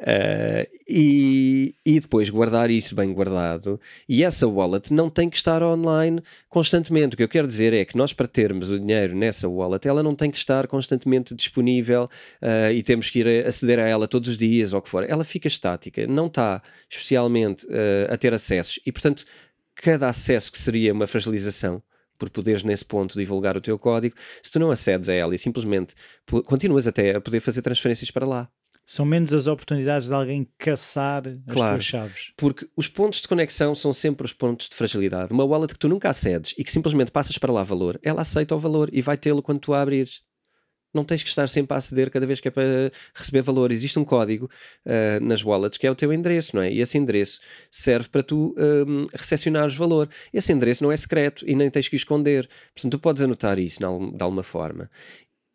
Uh, 0.00 0.64
e, 0.88 1.74
e 1.84 2.00
depois 2.00 2.30
guardar 2.30 2.70
isso 2.70 2.94
bem 2.94 3.12
guardado. 3.12 3.78
E 4.08 4.24
essa 4.24 4.48
wallet 4.48 4.92
não 4.92 5.10
tem 5.10 5.28
que 5.28 5.36
estar 5.36 5.62
online 5.62 6.22
constantemente. 6.48 7.14
O 7.14 7.16
que 7.18 7.22
eu 7.22 7.28
quero 7.28 7.46
dizer 7.46 7.74
é 7.74 7.84
que 7.84 7.98
nós, 7.98 8.12
para 8.14 8.26
termos 8.26 8.70
o 8.70 8.78
dinheiro 8.78 9.14
nessa 9.14 9.46
wallet, 9.46 9.86
ela 9.86 10.02
não 10.02 10.14
tem 10.14 10.30
que 10.30 10.38
estar 10.38 10.66
constantemente 10.66 11.34
disponível 11.34 12.08
uh, 12.40 12.72
e 12.72 12.82
temos 12.82 13.10
que 13.10 13.18
ir 13.18 13.46
aceder 13.46 13.78
a 13.78 13.86
ela 13.86 14.08
todos 14.08 14.30
os 14.30 14.38
dias 14.38 14.72
ou 14.72 14.78
o 14.78 14.82
que 14.82 14.88
for. 14.88 15.08
Ela 15.08 15.22
fica 15.22 15.48
estática, 15.48 16.06
não 16.06 16.26
está 16.26 16.62
especialmente 16.88 17.66
uh, 17.66 18.12
a 18.12 18.16
ter 18.16 18.32
acessos. 18.32 18.80
E, 18.86 18.90
portanto, 18.90 19.26
cada 19.74 20.08
acesso 20.08 20.50
que 20.50 20.58
seria 20.58 20.94
uma 20.94 21.06
fragilização 21.06 21.78
por 22.18 22.30
poderes 22.30 22.62
nesse 22.62 22.84
ponto 22.84 23.18
divulgar 23.18 23.56
o 23.56 23.60
teu 23.60 23.78
código, 23.78 24.14
se 24.42 24.50
tu 24.50 24.58
não 24.58 24.70
acedes 24.70 25.08
a 25.08 25.14
ela 25.14 25.34
e 25.34 25.38
simplesmente 25.38 25.94
continuas 26.44 26.86
até 26.86 27.16
a 27.16 27.20
poder 27.20 27.40
fazer 27.40 27.62
transferências 27.62 28.10
para 28.10 28.26
lá. 28.26 28.48
São 28.92 29.06
menos 29.06 29.32
as 29.32 29.46
oportunidades 29.46 30.08
de 30.08 30.14
alguém 30.14 30.48
caçar 30.58 31.22
as 31.46 31.54
Claro. 31.54 31.74
tuas 31.74 31.84
chaves. 31.84 32.32
Porque 32.36 32.68
os 32.76 32.88
pontos 32.88 33.20
de 33.20 33.28
conexão 33.28 33.72
são 33.72 33.92
sempre 33.92 34.26
os 34.26 34.32
pontos 34.32 34.68
de 34.68 34.74
fragilidade. 34.74 35.32
Uma 35.32 35.44
wallet 35.44 35.72
que 35.72 35.78
tu 35.78 35.88
nunca 35.88 36.10
acedes 36.10 36.56
e 36.58 36.64
que 36.64 36.72
simplesmente 36.72 37.12
passas 37.12 37.38
para 37.38 37.52
lá 37.52 37.62
valor, 37.62 38.00
ela 38.02 38.22
aceita 38.22 38.52
o 38.52 38.58
valor 38.58 38.90
e 38.92 39.00
vai 39.00 39.16
tê-lo 39.16 39.42
quando 39.42 39.60
tu 39.60 39.72
a 39.72 39.80
abrires. 39.80 40.22
Não 40.92 41.04
tens 41.04 41.22
que 41.22 41.28
estar 41.28 41.48
sempre 41.48 41.72
a 41.72 41.76
aceder 41.76 42.10
cada 42.10 42.26
vez 42.26 42.40
que 42.40 42.48
é 42.48 42.50
para 42.50 42.90
receber 43.14 43.42
valor. 43.42 43.70
Existe 43.70 43.96
um 43.96 44.04
código 44.04 44.50
ah, 44.84 45.20
nas 45.20 45.44
wallets 45.44 45.78
que 45.78 45.86
é 45.86 45.90
o 45.92 45.94
teu 45.94 46.12
endereço, 46.12 46.56
não 46.56 46.62
é? 46.62 46.72
E 46.72 46.80
esse 46.80 46.98
endereço 46.98 47.38
serve 47.70 48.08
para 48.08 48.24
tu 48.24 48.56
um, 48.58 49.04
recepcionares 49.14 49.76
valor. 49.76 50.08
Esse 50.34 50.52
endereço 50.52 50.82
não 50.82 50.90
é 50.90 50.96
secreto 50.96 51.48
e 51.48 51.54
nem 51.54 51.70
tens 51.70 51.86
que 51.86 51.94
esconder. 51.94 52.48
Portanto, 52.74 52.90
tu 52.90 52.98
podes 52.98 53.22
anotar 53.22 53.56
isso 53.60 53.78
de 53.78 53.84
alguma 53.84 54.42
forma. 54.42 54.90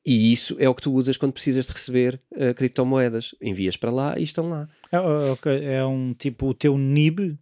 E 0.06 0.32
isso 0.32 0.56
é 0.60 0.70
o 0.70 0.76
que 0.76 0.82
tu 0.84 0.94
usas 0.94 1.18
quando 1.18 1.34
precisas 1.34 1.66
de 1.66 1.74
receber 1.74 2.22
ah, 2.38 2.54
criptomoedas. 2.54 3.34
Envias 3.42 3.76
para 3.76 3.92
lá 3.92 4.20
e 4.20 4.24
estão 4.24 4.50
lá. 4.50 4.68
É, 4.92 4.98
é- 5.50 5.74
é 5.78 5.86
um 5.86 6.14
tipo 6.14 6.48
o 6.48 6.54
teu 6.54 6.78
NIB. 6.78 7.38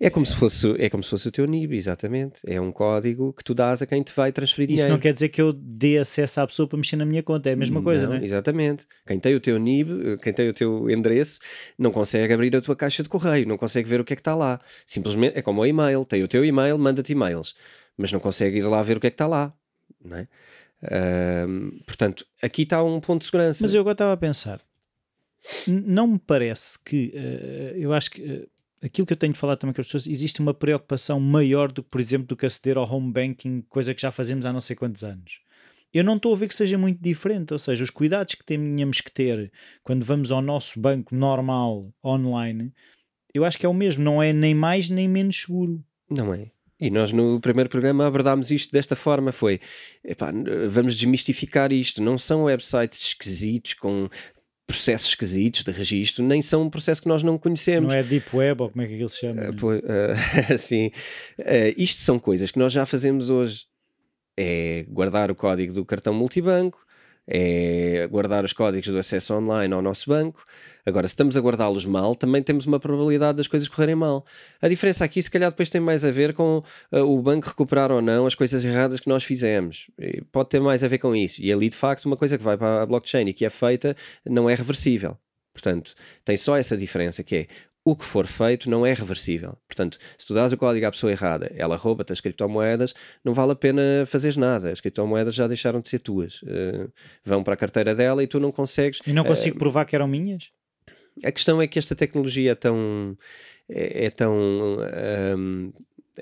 É 0.00 0.08
como, 0.10 0.24
se 0.24 0.34
fosse, 0.34 0.74
é 0.78 0.88
como 0.88 1.02
se 1.04 1.10
fosse 1.10 1.28
o 1.28 1.30
teu 1.30 1.46
NIB, 1.46 1.76
exatamente. 1.76 2.40
É 2.44 2.60
um 2.60 2.72
código 2.72 3.32
que 3.34 3.44
tu 3.44 3.54
dás 3.54 3.80
a 3.82 3.86
quem 3.86 4.02
te 4.02 4.12
vai 4.16 4.32
transferir 4.32 4.68
Isso 4.70 4.76
dinheiro. 4.76 4.94
não 4.94 4.98
quer 5.00 5.12
dizer 5.12 5.28
que 5.28 5.40
eu 5.40 5.52
dê 5.52 5.98
acesso 5.98 6.40
à 6.40 6.46
pessoa 6.46 6.66
para 6.66 6.78
mexer 6.78 6.96
na 6.96 7.04
minha 7.04 7.22
conta. 7.22 7.50
É 7.50 7.52
a 7.52 7.56
mesma 7.56 7.80
coisa, 7.82 8.06
não, 8.08 8.14
é? 8.14 8.24
Exatamente. 8.24 8.86
Quem 9.06 9.20
tem 9.20 9.34
o 9.36 9.40
teu 9.40 9.58
NIB, 9.58 10.16
quem 10.22 10.32
tem 10.32 10.48
o 10.48 10.52
teu 10.54 10.90
endereço, 10.90 11.38
não 11.78 11.92
consegue 11.92 12.32
abrir 12.32 12.56
a 12.56 12.60
tua 12.62 12.74
caixa 12.74 13.02
de 13.02 13.08
correio, 13.08 13.46
não 13.46 13.58
consegue 13.58 13.88
ver 13.88 14.00
o 14.00 14.04
que 14.04 14.14
é 14.14 14.16
que 14.16 14.20
está 14.20 14.34
lá. 14.34 14.58
Simplesmente 14.86 15.38
é 15.38 15.42
como 15.42 15.60
o 15.60 15.66
e-mail. 15.66 16.04
Tem 16.04 16.22
o 16.24 16.28
teu 16.28 16.44
e-mail, 16.44 16.76
manda-te 16.78 17.12
e-mails, 17.12 17.54
mas 17.96 18.10
não 18.10 18.18
consegue 18.20 18.58
ir 18.58 18.62
lá 18.62 18.82
ver 18.82 18.96
o 18.96 19.00
que 19.00 19.06
é 19.06 19.10
que 19.10 19.14
está 19.14 19.26
lá. 19.26 19.52
Não 20.02 20.16
é? 20.16 20.28
Portanto, 21.86 22.26
aqui 22.42 22.62
está 22.62 22.82
um 22.82 23.00
ponto 23.00 23.20
de 23.20 23.26
segurança. 23.26 23.62
Mas 23.62 23.74
eu 23.74 23.80
agora 23.80 23.94
estava 23.94 24.12
a 24.12 24.16
pensar, 24.16 24.60
não 25.66 26.06
me 26.06 26.18
parece 26.18 26.82
que 26.82 27.12
eh, 27.14 27.74
eu 27.76 27.92
acho 27.92 28.10
que 28.10 28.22
eh, 28.22 28.48
aquilo 28.82 29.06
que 29.06 29.12
eu 29.12 29.16
tenho 29.16 29.34
falado 29.34 29.58
também 29.58 29.74
com 29.74 29.80
as 29.80 29.86
pessoas, 29.86 30.06
existe 30.06 30.40
uma 30.40 30.54
preocupação 30.54 31.18
maior 31.20 31.72
do 31.72 31.82
que, 31.82 31.90
por 31.90 32.00
exemplo, 32.00 32.26
do 32.26 32.36
que 32.36 32.46
aceder 32.46 32.76
ao 32.76 32.90
home 32.90 33.12
banking, 33.12 33.62
coisa 33.68 33.94
que 33.94 34.02
já 34.02 34.10
fazemos 34.10 34.46
há 34.46 34.52
não 34.52 34.60
sei 34.60 34.76
quantos 34.76 35.04
anos. 35.04 35.40
Eu 35.92 36.04
não 36.04 36.16
estou 36.16 36.34
a 36.34 36.36
ver 36.36 36.48
que 36.48 36.54
seja 36.54 36.76
muito 36.76 37.02
diferente, 37.02 37.52
ou 37.52 37.58
seja, 37.58 37.82
os 37.82 37.90
cuidados 37.90 38.34
que 38.34 38.44
tínhamos 38.44 39.00
que 39.00 39.10
ter 39.10 39.50
quando 39.82 40.04
vamos 40.04 40.30
ao 40.30 40.42
nosso 40.42 40.78
banco 40.78 41.14
normal 41.14 41.92
online, 42.04 42.72
eu 43.32 43.44
acho 43.44 43.58
que 43.58 43.64
é 43.64 43.68
o 43.68 43.74
mesmo, 43.74 44.04
não 44.04 44.22
é 44.22 44.32
nem 44.32 44.54
mais 44.54 44.90
nem 44.90 45.08
menos 45.08 45.40
seguro. 45.40 45.82
Não 46.10 46.34
é? 46.34 46.50
E 46.80 46.90
nós 46.90 47.12
no 47.12 47.40
primeiro 47.40 47.68
programa 47.68 48.06
abordámos 48.06 48.50
isto 48.50 48.72
desta 48.72 48.94
forma, 48.94 49.32
foi 49.32 49.60
epá, 50.04 50.32
vamos 50.68 50.94
desmistificar 50.94 51.72
isto, 51.72 52.00
não 52.00 52.16
são 52.16 52.44
websites 52.44 53.00
esquisitos 53.00 53.74
com 53.74 54.08
processos 54.68 55.08
esquisitos 55.08 55.64
de 55.64 55.72
registro, 55.72 56.22
nem 56.22 56.42
são 56.42 56.62
um 56.62 56.70
processo 56.70 57.00
que 57.00 57.08
nós 57.08 57.22
não 57.22 57.38
conhecemos. 57.38 57.88
Não 57.88 57.98
é 57.98 58.02
deep 58.02 58.36
web 58.36 58.62
ou 58.62 58.68
como 58.68 58.82
é 58.82 58.86
que 58.86 58.94
aquilo 58.94 59.08
se 59.08 59.20
chama? 59.20 59.50
Pois, 59.58 59.80
ah, 59.88 60.54
assim, 60.54 60.90
ah, 61.38 61.74
isto 61.76 62.00
são 62.00 62.18
coisas 62.18 62.50
que 62.50 62.58
nós 62.58 62.72
já 62.72 62.84
fazemos 62.84 63.30
hoje. 63.30 63.66
É 64.40 64.84
guardar 64.88 65.32
o 65.32 65.34
código 65.34 65.72
do 65.72 65.84
cartão 65.84 66.14
multibanco, 66.14 66.78
é 67.28 68.08
guardar 68.10 68.44
os 68.44 68.52
códigos 68.52 68.88
do 68.88 68.98
acesso 68.98 69.34
online 69.34 69.72
ao 69.74 69.82
nosso 69.82 70.08
banco. 70.08 70.44
Agora, 70.86 71.06
se 71.06 71.12
estamos 71.12 71.36
a 71.36 71.40
guardá-los 71.40 71.84
mal, 71.84 72.16
também 72.16 72.42
temos 72.42 72.64
uma 72.64 72.80
probabilidade 72.80 73.36
das 73.36 73.46
coisas 73.46 73.68
correrem 73.68 73.94
mal. 73.94 74.24
A 74.60 74.68
diferença 74.68 75.04
aqui, 75.04 75.20
se 75.20 75.30
calhar, 75.30 75.50
depois 75.50 75.68
tem 75.68 75.80
mais 75.80 76.02
a 76.02 76.10
ver 76.10 76.32
com 76.32 76.62
ah, 76.90 77.02
o 77.02 77.20
banco 77.20 77.46
recuperar 77.46 77.92
ou 77.92 78.00
não 78.00 78.26
as 78.26 78.34
coisas 78.34 78.64
erradas 78.64 78.98
que 78.98 79.08
nós 79.08 79.22
fizemos. 79.22 79.90
E 79.98 80.22
pode 80.32 80.48
ter 80.48 80.60
mais 80.60 80.82
a 80.82 80.88
ver 80.88 80.98
com 80.98 81.14
isso. 81.14 81.42
E 81.42 81.52
ali, 81.52 81.68
de 81.68 81.76
facto, 81.76 82.06
uma 82.06 82.16
coisa 82.16 82.38
que 82.38 82.44
vai 82.44 82.56
para 82.56 82.82
a 82.82 82.86
blockchain 82.86 83.28
e 83.28 83.34
que 83.34 83.44
é 83.44 83.50
feita 83.50 83.94
não 84.24 84.48
é 84.48 84.54
reversível. 84.54 85.18
Portanto, 85.52 85.94
tem 86.24 86.36
só 86.36 86.56
essa 86.56 86.76
diferença 86.76 87.22
que 87.22 87.36
é 87.36 87.46
o 87.90 87.96
que 87.96 88.04
for 88.04 88.26
feito 88.26 88.68
não 88.68 88.84
é 88.84 88.92
reversível. 88.92 89.56
Portanto, 89.66 89.98
se 90.18 90.26
tu 90.26 90.34
dás 90.34 90.52
o 90.52 90.56
código 90.58 90.86
à 90.86 90.90
pessoa 90.90 91.10
errada, 91.10 91.50
ela 91.56 91.74
rouba-te 91.74 92.12
as 92.12 92.20
criptomoedas, 92.20 92.94
não 93.24 93.32
vale 93.32 93.52
a 93.52 93.56
pena 93.56 94.04
fazeres 94.06 94.36
nada. 94.36 94.70
As 94.70 94.80
criptomoedas 94.80 95.34
já 95.34 95.46
deixaram 95.46 95.80
de 95.80 95.88
ser 95.88 96.00
tuas. 96.00 96.40
Eh, 96.46 96.86
vão 97.24 97.42
para 97.42 97.54
a 97.54 97.56
carteira 97.56 97.94
dela 97.94 98.22
e 98.22 98.26
tu 98.26 98.38
não 98.38 98.52
consegues. 98.52 99.00
E 99.06 99.12
não 99.12 99.24
consigo 99.24 99.58
provar 99.58 99.86
que 99.86 99.96
eram 99.96 100.06
minhas? 100.06 100.50
A 101.24 101.32
questão 101.32 101.62
é 101.62 101.66
que 101.66 101.78
esta 101.78 101.94
tecnologia 101.94 102.52
é 102.52 102.54
tão. 102.54 103.16
é, 103.68 104.06
é 104.06 104.10
tão. 104.10 104.78
ahm, 104.82 105.70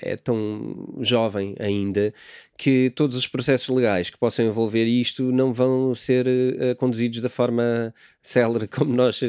é 0.03 0.17
tão 0.17 0.95
jovem 1.01 1.55
ainda 1.59 2.13
que 2.59 2.91
todos 2.97 3.17
os 3.19 3.27
processos 3.29 3.69
legais 3.69 4.09
que 4.09 4.17
possam 4.17 4.47
envolver 4.47 4.87
isto 4.87 5.31
não 5.31 5.53
vão 5.53 5.95
ser 5.95 6.27
eh, 6.27 6.75
conduzidos 6.75 7.21
da 7.21 7.29
forma 7.29 7.95
célere 8.23 8.67
como 8.67 8.95
nós 8.95 9.21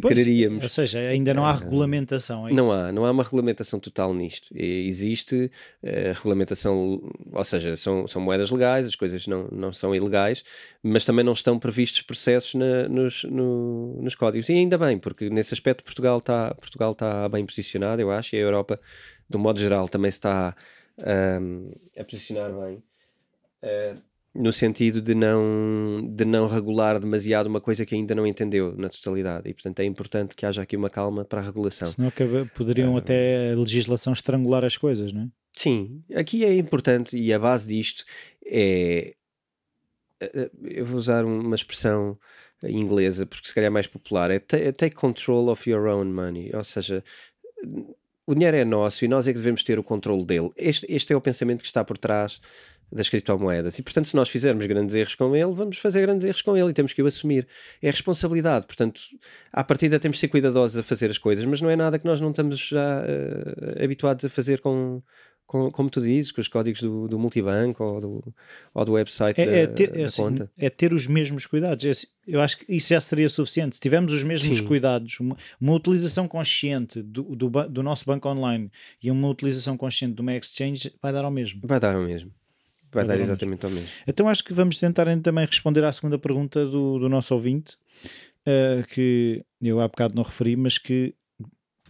quereríamos. 0.14 0.62
Ou 0.62 0.68
seja, 0.68 1.00
ainda 1.00 1.34
não 1.34 1.44
há 1.44 1.52
regulamentação. 1.56 2.46
É 2.48 2.52
Não 2.52 2.66
isso? 2.66 2.72
há, 2.76 2.92
não 2.92 3.04
há 3.04 3.10
uma 3.10 3.24
regulamentação 3.24 3.80
total 3.80 4.14
nisto. 4.14 4.46
E 4.56 4.86
Existe 4.86 5.50
eh, 5.82 6.12
regulamentação, 6.14 7.02
ou 7.32 7.44
seja, 7.44 7.74
são, 7.74 8.06
são 8.06 8.22
moedas 8.22 8.50
legais, 8.50 8.86
as 8.86 8.94
coisas 8.94 9.26
não, 9.26 9.48
não 9.50 9.72
são 9.72 9.92
ilegais, 9.92 10.44
mas 10.84 11.04
também 11.04 11.24
não 11.24 11.32
estão 11.32 11.58
previstos 11.58 12.02
processos 12.02 12.54
na- 12.54 12.88
nos, 12.88 13.24
no- 13.24 14.00
nos 14.00 14.14
códigos. 14.14 14.48
E 14.48 14.52
ainda 14.52 14.78
bem, 14.78 14.98
porque 14.98 15.28
nesse 15.28 15.52
aspecto 15.52 15.82
Portugal 15.82 16.18
está 16.18 16.54
Portugal 16.54 16.94
tá 16.94 17.28
bem 17.28 17.44
posicionado, 17.44 18.00
eu 18.00 18.10
acho, 18.12 18.36
e 18.36 18.38
a 18.38 18.42
Europa, 18.42 18.80
de 19.28 19.36
um 19.36 19.40
modo 19.40 19.58
geral, 19.60 19.88
também 19.88 20.10
se 20.10 20.18
está 20.18 20.54
ahm, 20.98 21.70
a 21.98 22.04
posicionar 22.04 22.52
bem. 22.52 22.82
Eh, 23.62 23.94
no 24.34 24.50
sentido 24.52 25.02
de 25.02 25.14
não, 25.14 26.08
de 26.10 26.24
não 26.24 26.46
regular 26.46 26.98
demasiado 26.98 27.46
uma 27.48 27.60
coisa 27.60 27.84
que 27.84 27.94
ainda 27.94 28.14
não 28.14 28.26
entendeu 28.26 28.74
na 28.78 28.88
totalidade. 28.88 29.48
E, 29.48 29.52
portanto, 29.52 29.80
é 29.80 29.84
importante 29.84 30.34
que 30.34 30.46
haja 30.46 30.62
aqui 30.62 30.74
uma 30.76 30.88
calma 30.88 31.22
para 31.24 31.40
a 31.40 31.44
regulação. 31.44 31.86
Senão 31.86 32.08
acaba- 32.08 32.46
poderiam 32.54 32.96
até 32.96 33.52
a 33.52 33.56
legislação 33.56 34.12
estrangular 34.14 34.64
as 34.64 34.76
coisas, 34.76 35.12
não 35.12 35.22
é? 35.24 35.28
Sim, 35.54 36.02
aqui 36.14 36.44
é 36.46 36.54
importante 36.56 37.16
e 37.18 37.30
a 37.32 37.38
base 37.38 37.68
disto 37.68 38.04
é. 38.46 39.14
eh, 40.18 40.26
eh, 40.34 40.50
Eu 40.62 40.86
vou 40.86 40.96
usar 40.96 41.24
uma 41.26 41.54
expressão 41.54 42.14
inglesa 42.62 43.26
porque 43.26 43.48
se 43.48 43.54
calhar 43.54 43.66
é 43.66 43.70
mais 43.70 43.86
popular: 43.86 44.30
é 44.30 44.38
take 44.38 44.96
control 44.96 45.48
of 45.50 45.68
your 45.68 45.86
own 45.88 46.06
money. 46.06 46.50
Ou 46.54 46.64
seja, 46.64 47.04
o 48.26 48.34
dinheiro 48.34 48.56
é 48.56 48.64
nosso 48.64 49.04
e 49.04 49.08
nós 49.08 49.26
é 49.26 49.32
que 49.32 49.38
devemos 49.38 49.62
ter 49.62 49.78
o 49.78 49.82
controle 49.82 50.24
dele. 50.24 50.50
Este, 50.56 50.86
este 50.88 51.12
é 51.12 51.16
o 51.16 51.20
pensamento 51.20 51.60
que 51.60 51.66
está 51.66 51.84
por 51.84 51.98
trás 51.98 52.40
das 52.92 53.08
criptomoedas. 53.08 53.78
E, 53.78 53.82
portanto, 53.82 54.08
se 54.08 54.14
nós 54.14 54.28
fizermos 54.28 54.66
grandes 54.66 54.94
erros 54.94 55.14
com 55.14 55.34
ele, 55.34 55.52
vamos 55.52 55.78
fazer 55.78 56.02
grandes 56.02 56.26
erros 56.26 56.42
com 56.42 56.56
ele 56.56 56.70
e 56.70 56.74
temos 56.74 56.92
que 56.92 57.02
o 57.02 57.06
assumir. 57.06 57.48
É 57.80 57.90
responsabilidade. 57.90 58.66
Portanto, 58.66 59.00
à 59.50 59.64
partida 59.64 59.98
temos 59.98 60.18
de 60.18 60.20
ser 60.20 60.28
cuidadosos 60.28 60.76
a 60.76 60.82
fazer 60.82 61.10
as 61.10 61.18
coisas, 61.18 61.44
mas 61.44 61.60
não 61.62 61.70
é 61.70 61.76
nada 61.76 61.98
que 61.98 62.04
nós 62.04 62.20
não 62.20 62.30
estamos 62.30 62.58
já 62.58 63.00
uh, 63.00 63.82
habituados 63.82 64.24
a 64.24 64.28
fazer 64.28 64.60
com, 64.60 65.02
com, 65.52 65.70
como 65.70 65.90
tu 65.90 66.00
dizes, 66.00 66.32
com 66.32 66.40
os 66.40 66.48
códigos 66.48 66.80
do, 66.80 67.06
do 67.06 67.18
multibanco 67.18 67.84
ou 67.84 68.00
do, 68.00 68.34
ou 68.72 68.84
do 68.86 68.92
website 68.92 69.38
é, 69.38 69.44
da, 69.44 69.52
é 69.52 69.66
ter, 69.66 69.94
é, 69.94 70.04
assim, 70.04 70.22
conta. 70.22 70.50
É 70.56 70.70
ter 70.70 70.94
os 70.94 71.06
mesmos 71.06 71.44
cuidados. 71.44 71.84
É, 71.84 71.92
eu 72.26 72.40
acho 72.40 72.56
que 72.56 72.74
isso 72.74 72.88
já 72.88 73.00
seria 73.02 73.28
suficiente. 73.28 73.76
Se 73.76 73.80
tivermos 73.80 74.14
os 74.14 74.24
mesmos 74.24 74.56
Sim. 74.56 74.66
cuidados, 74.66 75.20
uma, 75.20 75.36
uma, 75.60 75.74
utilização 75.74 76.26
consciente 76.26 77.02
do, 77.02 77.36
do, 77.36 77.50
do 77.68 77.82
nosso 77.82 78.06
banco 78.06 78.26
online 78.30 78.70
e 79.02 79.10
uma 79.10 79.28
utilização 79.28 79.76
consciente 79.76 80.14
de 80.14 80.22
uma 80.22 80.34
exchange, 80.34 80.90
vai 81.02 81.12
dar 81.12 81.22
ao 81.22 81.30
mesmo. 81.30 81.60
Vai 81.64 81.78
dar 81.78 81.94
ao 81.94 82.02
mesmo. 82.02 82.32
Vai 82.90 83.06
dar 83.06 83.20
exatamente 83.20 83.66
ao 83.66 83.70
mesmo. 83.70 83.88
Então 84.06 84.28
acho 84.30 84.42
que 84.42 84.54
vamos 84.54 84.78
tentar 84.80 85.04
também 85.20 85.44
responder 85.44 85.84
à 85.84 85.92
segunda 85.92 86.18
pergunta 86.18 86.64
do, 86.64 86.98
do 86.98 87.10
nosso 87.10 87.34
ouvinte, 87.34 87.76
uh, 88.46 88.86
que 88.88 89.44
eu 89.60 89.80
há 89.80 89.88
bocado 89.88 90.14
não 90.14 90.22
referi, 90.22 90.56
mas 90.56 90.78
que 90.78 91.14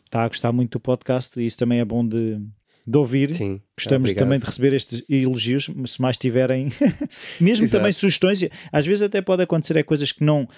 está 0.04 0.24
a 0.24 0.28
gostar 0.28 0.50
muito 0.50 0.72
do 0.72 0.80
podcast 0.80 1.40
e 1.40 1.46
isso 1.46 1.58
também 1.58 1.78
é 1.78 1.84
bom 1.84 2.06
de, 2.06 2.40
de 2.86 2.98
ouvir. 2.98 3.34
Sim, 3.34 3.60
Gostamos 3.76 4.10
obrigado. 4.10 4.24
também 4.24 4.38
de 4.38 4.44
receber 4.44 4.72
estes 4.74 5.04
elogios, 5.08 5.70
se 5.86 6.02
mais 6.02 6.16
tiverem, 6.16 6.68
mesmo 7.40 7.64
Exato. 7.64 7.78
também 7.78 7.92
sugestões. 7.92 8.44
Às 8.72 8.86
vezes 8.86 9.02
até 9.02 9.20
pode 9.20 9.42
acontecer 9.42 9.76
é 9.76 9.82
coisas 9.82 10.12
que 10.12 10.24
não 10.24 10.48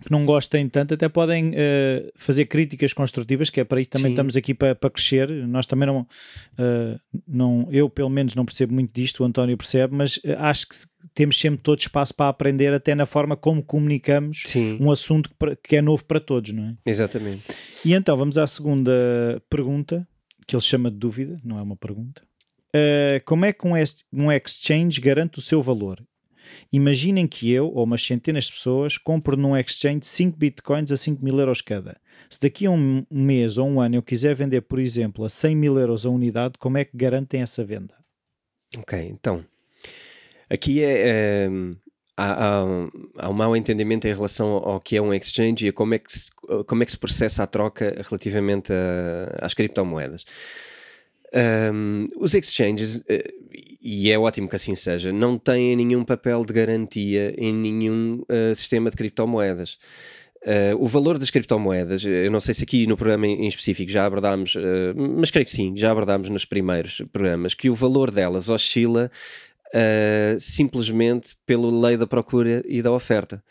que 0.00 0.10
não 0.10 0.24
gostem 0.24 0.68
tanto, 0.68 0.94
até 0.94 1.08
podem 1.08 1.50
uh, 1.50 2.10
fazer 2.16 2.46
críticas 2.46 2.92
construtivas, 2.92 3.50
que 3.50 3.60
é 3.60 3.64
para 3.64 3.80
isso 3.80 3.90
também 3.90 4.06
Sim. 4.06 4.12
estamos 4.12 4.36
aqui 4.36 4.54
para, 4.54 4.74
para 4.74 4.90
crescer. 4.90 5.28
Nós 5.46 5.66
também 5.66 5.86
não, 5.86 6.00
uh, 6.00 7.00
não, 7.28 7.68
eu 7.70 7.88
pelo 7.90 8.08
menos 8.08 8.34
não 8.34 8.44
percebo 8.44 8.72
muito 8.72 8.92
disto, 8.94 9.22
o 9.22 9.26
António 9.26 9.56
percebe, 9.56 9.94
mas 9.94 10.16
uh, 10.18 10.36
acho 10.38 10.68
que 10.68 10.76
temos 11.14 11.38
sempre 11.38 11.60
todo 11.62 11.78
espaço 11.80 12.14
para 12.14 12.28
aprender, 12.28 12.72
até 12.72 12.94
na 12.94 13.06
forma 13.06 13.36
como 13.36 13.62
comunicamos 13.62 14.42
Sim. 14.46 14.78
um 14.80 14.90
assunto 14.90 15.28
que, 15.28 15.56
que, 15.68 15.76
é 15.76 15.82
novo 15.82 16.04
para 16.04 16.20
todos, 16.20 16.52
não 16.52 16.64
é? 16.64 16.74
Exatamente. 16.86 17.42
E 17.84 17.92
então 17.92 18.16
vamos 18.16 18.38
à 18.38 18.46
segunda 18.46 18.92
pergunta, 19.50 20.06
que 20.50 20.56
ele 20.56 20.62
chama 20.62 20.90
de 20.90 20.96
dúvida, 20.96 21.40
não 21.44 21.60
é 21.60 21.62
uma 21.62 21.76
pergunta. 21.76 22.22
como 23.24 23.44
é 23.44 23.52
que 23.52 23.64
um, 23.64 23.74
um 24.12 24.32
exchange 24.32 25.00
garante 25.00 25.38
o 25.38 25.42
seu 25.42 25.62
valor? 25.62 26.04
Imaginem 26.72 27.28
que 27.28 27.48
eu, 27.52 27.68
ou 27.68 27.84
umas 27.84 28.04
centenas 28.04 28.46
de 28.46 28.52
pessoas, 28.54 28.98
compro 28.98 29.36
num 29.36 29.56
exchange 29.56 30.00
5 30.06 30.36
bitcoins 30.36 30.90
a 30.90 30.96
5 30.96 31.24
mil 31.24 31.38
euros 31.38 31.60
cada. 31.62 32.00
Se 32.28 32.40
daqui 32.40 32.66
a 32.66 32.70
um 32.72 33.06
mês 33.08 33.58
ou 33.58 33.68
um 33.68 33.80
ano 33.80 33.94
eu 33.94 34.02
quiser 34.02 34.34
vender, 34.34 34.62
por 34.62 34.80
exemplo, 34.80 35.24
a 35.24 35.28
100 35.28 35.54
mil 35.54 35.78
euros 35.78 36.04
a 36.04 36.10
unidade, 36.10 36.54
como 36.58 36.78
é 36.78 36.84
que 36.84 36.96
garantem 36.96 37.42
essa 37.42 37.64
venda? 37.64 37.94
Ok, 38.76 38.98
então, 39.00 39.44
aqui 40.48 40.82
é, 40.82 41.44
é 41.46 41.50
há, 42.20 42.64
há, 43.18 43.30
um 43.30 43.32
mau 43.32 43.56
entendimento 43.56 44.06
em 44.06 44.12
relação 44.12 44.48
ao 44.48 44.80
que 44.80 44.96
é 44.96 45.02
um 45.02 45.14
exchange 45.14 45.66
e 45.66 45.68
a 45.70 45.72
como 45.72 45.94
é 45.94 45.98
que 45.98 46.12
se, 46.12 46.30
como 46.66 46.82
é 46.82 46.86
que 46.86 46.92
se 46.92 46.98
processa 46.98 47.42
a 47.42 47.46
troca 47.46 48.02
relativamente 48.04 48.72
a, 48.72 49.44
às 49.46 49.54
criptomoedas. 49.54 50.24
Um, 51.72 52.06
os 52.16 52.34
exchanges, 52.34 53.02
eh, 53.08 53.32
e 53.80 54.10
é 54.10 54.18
ótimo 54.18 54.48
que 54.48 54.56
assim 54.56 54.74
seja, 54.74 55.12
não 55.12 55.38
têm 55.38 55.76
nenhum 55.76 56.04
papel 56.04 56.44
de 56.44 56.52
garantia 56.52 57.32
em 57.38 57.54
nenhum 57.54 58.22
uh, 58.22 58.54
sistema 58.54 58.90
de 58.90 58.96
criptomoedas. 58.96 59.78
Uh, 60.42 60.74
o 60.78 60.86
valor 60.88 61.18
das 61.18 61.30
criptomoedas, 61.30 62.02
eu 62.04 62.30
não 62.30 62.40
sei 62.40 62.54
se 62.54 62.64
aqui 62.64 62.86
no 62.86 62.96
programa 62.96 63.26
em 63.26 63.46
específico 63.46 63.92
já 63.92 64.06
abordámos, 64.06 64.54
uh, 64.56 64.60
mas 64.96 65.30
creio 65.30 65.46
que 65.46 65.52
sim, 65.52 65.76
já 65.76 65.92
abordámos 65.92 66.28
nos 66.30 66.44
primeiros 66.44 67.00
programas, 67.12 67.54
que 67.54 67.70
o 67.70 67.74
valor 67.74 68.10
delas 68.10 68.48
oscila 68.48 69.10
uh, 69.74 70.40
simplesmente 70.40 71.36
pela 71.46 71.70
lei 71.70 71.96
da 71.96 72.06
procura 72.06 72.62
e 72.66 72.82
da 72.82 72.92
oferta. 72.92 73.42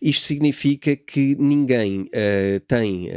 Isto 0.00 0.24
significa 0.24 0.96
que 0.96 1.34
ninguém 1.36 2.08
tem 2.66 3.10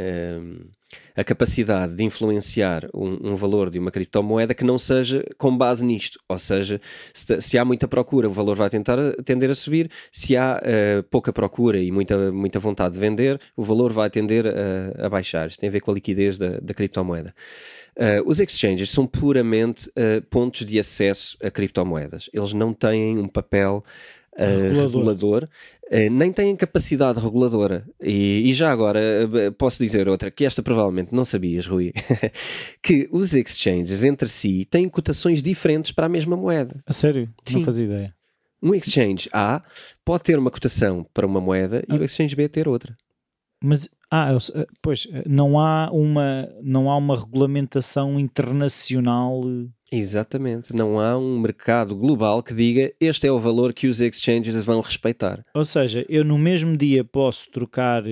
a 1.20 1.24
capacidade 1.24 1.94
de 1.94 2.02
influenciar 2.02 2.88
um, 2.94 3.32
um, 3.32 3.36
valor 3.36 3.68
de 3.68 3.78
uma 3.78 3.90
criptomoeda 3.90 4.54
que 4.54 4.64
não 4.64 4.78
seja 4.78 5.22
com 5.36 5.54
base 5.54 5.84
nisto. 5.84 6.18
Ou 6.26 6.38
seja, 6.38 6.80
se, 7.12 7.38
se 7.42 7.58
há 7.58 7.64
muita 7.64 7.86
procura, 7.86 8.26
o 8.26 8.32
valor 8.32 8.56
vai 8.56 8.70
tentar 8.70 8.96
tender 9.22 9.50
a 9.50 9.54
subir. 9.54 9.90
Se 10.10 10.34
há 10.34 10.58
uh, 10.58 11.02
pouca 11.02 11.30
procura 11.30 11.78
e 11.78 11.92
muita, 11.92 12.32
muita 12.32 12.58
vontade 12.58 12.94
de 12.94 13.00
vender, 13.00 13.38
o 13.54 13.62
valor 13.62 13.92
vai 13.92 14.08
tender 14.08 14.46
a, 14.46 15.06
a 15.06 15.08
baixar. 15.10 15.48
Isto 15.48 15.60
tem 15.60 15.68
a 15.68 15.72
ver 15.72 15.80
com 15.80 15.90
a 15.90 15.94
liquidez 15.94 16.38
da, 16.38 16.58
da 16.58 16.72
criptomoeda. 16.72 17.34
Uh, 17.94 18.26
os 18.26 18.40
exchanges 18.40 18.88
são 18.88 19.06
puramente 19.06 19.90
uh, 19.90 20.22
pontos 20.30 20.64
de 20.64 20.78
acesso 20.78 21.36
a 21.42 21.50
criptomoedas. 21.50 22.30
Eles 22.32 22.54
não 22.54 22.72
têm 22.72 23.18
um 23.18 23.28
papel 23.28 23.84
regulador, 24.38 25.44
uh, 25.44 25.48
nem 26.10 26.32
têm 26.32 26.54
capacidade 26.54 27.18
reguladora. 27.18 27.84
E, 28.00 28.48
e, 28.48 28.54
já 28.54 28.70
agora 28.70 29.00
uh, 29.26 29.52
posso 29.52 29.82
dizer 29.82 30.08
outra, 30.08 30.30
que 30.30 30.44
esta 30.44 30.62
provavelmente 30.62 31.12
não 31.12 31.24
sabias, 31.24 31.66
Rui, 31.66 31.92
que 32.80 33.08
os 33.10 33.34
exchanges 33.34 34.04
entre 34.04 34.28
si 34.28 34.64
têm 34.64 34.88
cotações 34.88 35.42
diferentes 35.42 35.90
para 35.90 36.06
a 36.06 36.08
mesma 36.08 36.36
moeda. 36.36 36.82
A 36.86 36.92
sério? 36.92 37.28
Sim. 37.44 37.58
Não 37.58 37.64
fazia 37.64 37.84
ideia. 37.84 38.14
Um 38.62 38.74
exchange 38.74 39.28
A 39.32 39.62
pode 40.04 40.22
ter 40.22 40.38
uma 40.38 40.50
cotação 40.50 41.04
para 41.12 41.26
uma 41.26 41.40
moeda 41.40 41.82
ah. 41.88 41.96
e 41.96 41.98
o 41.98 42.04
exchange 42.04 42.36
B 42.36 42.48
ter 42.48 42.68
outra. 42.68 42.96
Mas 43.62 43.88
ah, 44.10 44.36
pois 44.82 45.06
não 45.26 45.58
há 45.58 45.90
uma 45.92 46.48
não 46.62 46.90
há 46.90 46.96
uma 46.96 47.18
regulamentação 47.18 48.18
internacional 48.18 49.42
Exatamente. 49.90 50.74
Não 50.74 51.00
há 51.00 51.18
um 51.18 51.38
mercado 51.38 51.96
global 51.96 52.42
que 52.42 52.54
diga 52.54 52.92
este 53.00 53.26
é 53.26 53.32
o 53.32 53.40
valor 53.40 53.72
que 53.72 53.88
os 53.88 54.00
exchanges 54.00 54.64
vão 54.64 54.80
respeitar. 54.80 55.44
Ou 55.54 55.64
seja, 55.64 56.06
eu 56.08 56.24
no 56.24 56.38
mesmo 56.38 56.76
dia 56.76 57.02
posso 57.02 57.50
trocar 57.50 58.04
uh, 58.04 58.06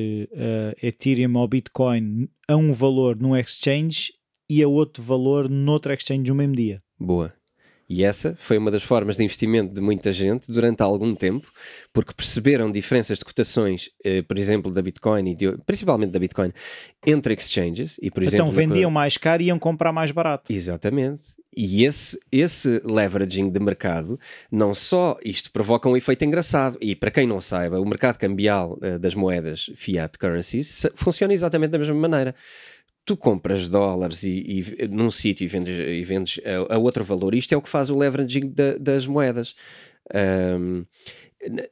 Ethereum 0.83 1.37
ou 1.37 1.47
Bitcoin 1.47 2.29
a 2.49 2.57
um 2.57 2.73
valor 2.73 3.17
num 3.17 3.37
exchange 3.37 4.13
e 4.51 4.63
a 4.63 4.69
outro 4.69 5.03
valor 5.03 5.49
noutro 5.49 5.93
exchange 5.93 6.29
no 6.29 6.35
mesmo 6.35 6.57
dia. 6.57 6.83
Boa. 6.99 7.33
E 7.89 8.05
essa 8.05 8.37
foi 8.39 8.59
uma 8.59 8.71
das 8.71 8.83
formas 8.83 9.17
de 9.17 9.25
investimento 9.25 9.73
de 9.73 9.81
muita 9.81 10.13
gente 10.13 10.53
durante 10.53 10.83
algum 10.83 11.15
tempo, 11.15 11.51
porque 11.91 12.13
perceberam 12.13 12.71
diferenças 12.71 13.19
de 13.19 13.25
cotações, 13.25 13.89
eh, 14.05 14.21
por 14.21 14.39
exemplo, 14.39 14.71
da 14.71 14.83
Bitcoin, 14.83 15.31
e 15.31 15.35
de, 15.35 15.57
principalmente 15.65 16.11
da 16.11 16.19
Bitcoin, 16.19 16.53
entre 17.07 17.33
exchanges. 17.33 17.97
E, 18.03 18.11
por 18.11 18.23
então 18.23 18.49
exemplo, 18.49 18.53
vendiam 18.53 18.91
mais 18.91 19.17
caro 19.17 19.43
e 19.43 19.47
iam 19.47 19.59
comprar 19.59 19.91
mais 19.91 20.11
barato. 20.11 20.53
Exatamente. 20.53 21.29
E 21.57 21.85
esse, 21.85 22.19
esse 22.31 22.81
leveraging 22.85 23.51
de 23.51 23.59
mercado, 23.59 24.19
não 24.51 24.75
só 24.75 25.19
isto 25.25 25.51
provoca 25.51 25.89
um 25.89 25.97
efeito 25.97 26.25
engraçado, 26.25 26.79
e 26.81 26.95
para 26.95 27.11
quem 27.11 27.27
não 27.27 27.41
saiba, 27.41 27.81
o 27.81 27.87
mercado 27.87 28.19
cambial 28.19 28.79
uh, 28.83 28.99
das 28.99 29.15
moedas 29.15 29.71
fiat 29.75 30.19
currencies 30.19 30.87
funciona 30.95 31.33
exatamente 31.33 31.71
da 31.71 31.79
mesma 31.79 31.95
maneira 31.95 32.35
tu 33.09 33.17
compras 33.17 33.71
dólares 33.71 34.23
e, 34.23 34.77
e 34.79 34.87
num 34.87 35.11
sítio 35.11 35.43
e 35.43 35.49
vendes, 35.49 35.79
e 35.79 36.05
vendes 36.05 36.41
a, 36.45 36.75
a, 36.75 36.79
outro 36.79 37.03
valor. 37.03 37.35
Isto 37.35 37.55
é 37.55 37.57
o 37.57 37.63
que 37.63 37.69
faz 37.69 37.89
o 37.89 37.97
leveraging 37.97 38.51
da, 38.51 38.77
das 38.77 39.07
moedas. 39.07 39.57
Um, 40.15 40.85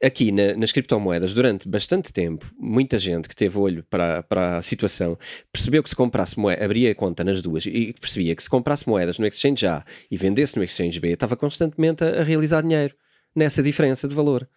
aqui 0.03 0.31
na, 0.31 0.55
nas 0.55 0.71
criptomoedas, 0.71 1.33
durante 1.33 1.67
bastante 1.67 2.11
tempo, 2.11 2.49
muita 2.57 2.97
gente 2.99 3.27
que 3.27 3.35
teve 3.35 3.57
olho 3.57 3.83
para, 3.89 4.23
para 4.23 4.57
a 4.57 4.61
situação 4.61 5.17
percebeu 5.51 5.83
que 5.83 5.89
se 5.89 5.95
comprasse 5.95 6.39
moeda, 6.39 6.63
abria 6.63 6.91
a 6.91 6.95
conta 6.95 7.23
nas 7.23 7.41
duas 7.41 7.65
e 7.65 7.93
percebia 7.99 8.35
que 8.35 8.43
se 8.43 8.49
comprasse 8.49 8.87
moedas 8.87 9.17
no 9.17 9.25
exchange 9.25 9.65
A 9.65 9.83
e 10.09 10.17
vendesse 10.17 10.57
no 10.57 10.63
exchange 10.63 10.99
B, 10.99 11.09
estava 11.09 11.35
constantemente 11.35 12.03
a, 12.03 12.21
a 12.21 12.23
realizar 12.23 12.61
dinheiro 12.61 12.95
nessa 13.35 13.61
diferença 13.61 14.07
de 14.07 14.15
valor 14.15 14.47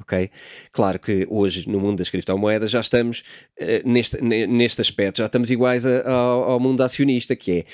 ok? 0.00 0.30
Claro 0.72 0.98
que 0.98 1.26
hoje, 1.28 1.68
no 1.68 1.78
mundo 1.78 1.98
das 1.98 2.08
criptomoedas, 2.08 2.70
já 2.70 2.80
estamos 2.80 3.22
uh, 3.60 3.88
neste, 3.88 4.20
neste 4.22 4.80
aspecto, 4.80 5.18
já 5.18 5.26
estamos 5.26 5.50
iguais 5.50 5.84
a, 5.86 6.08
ao, 6.10 6.52
ao 6.52 6.60
mundo 6.60 6.82
acionista, 6.82 7.36
que 7.36 7.52
é 7.52 7.64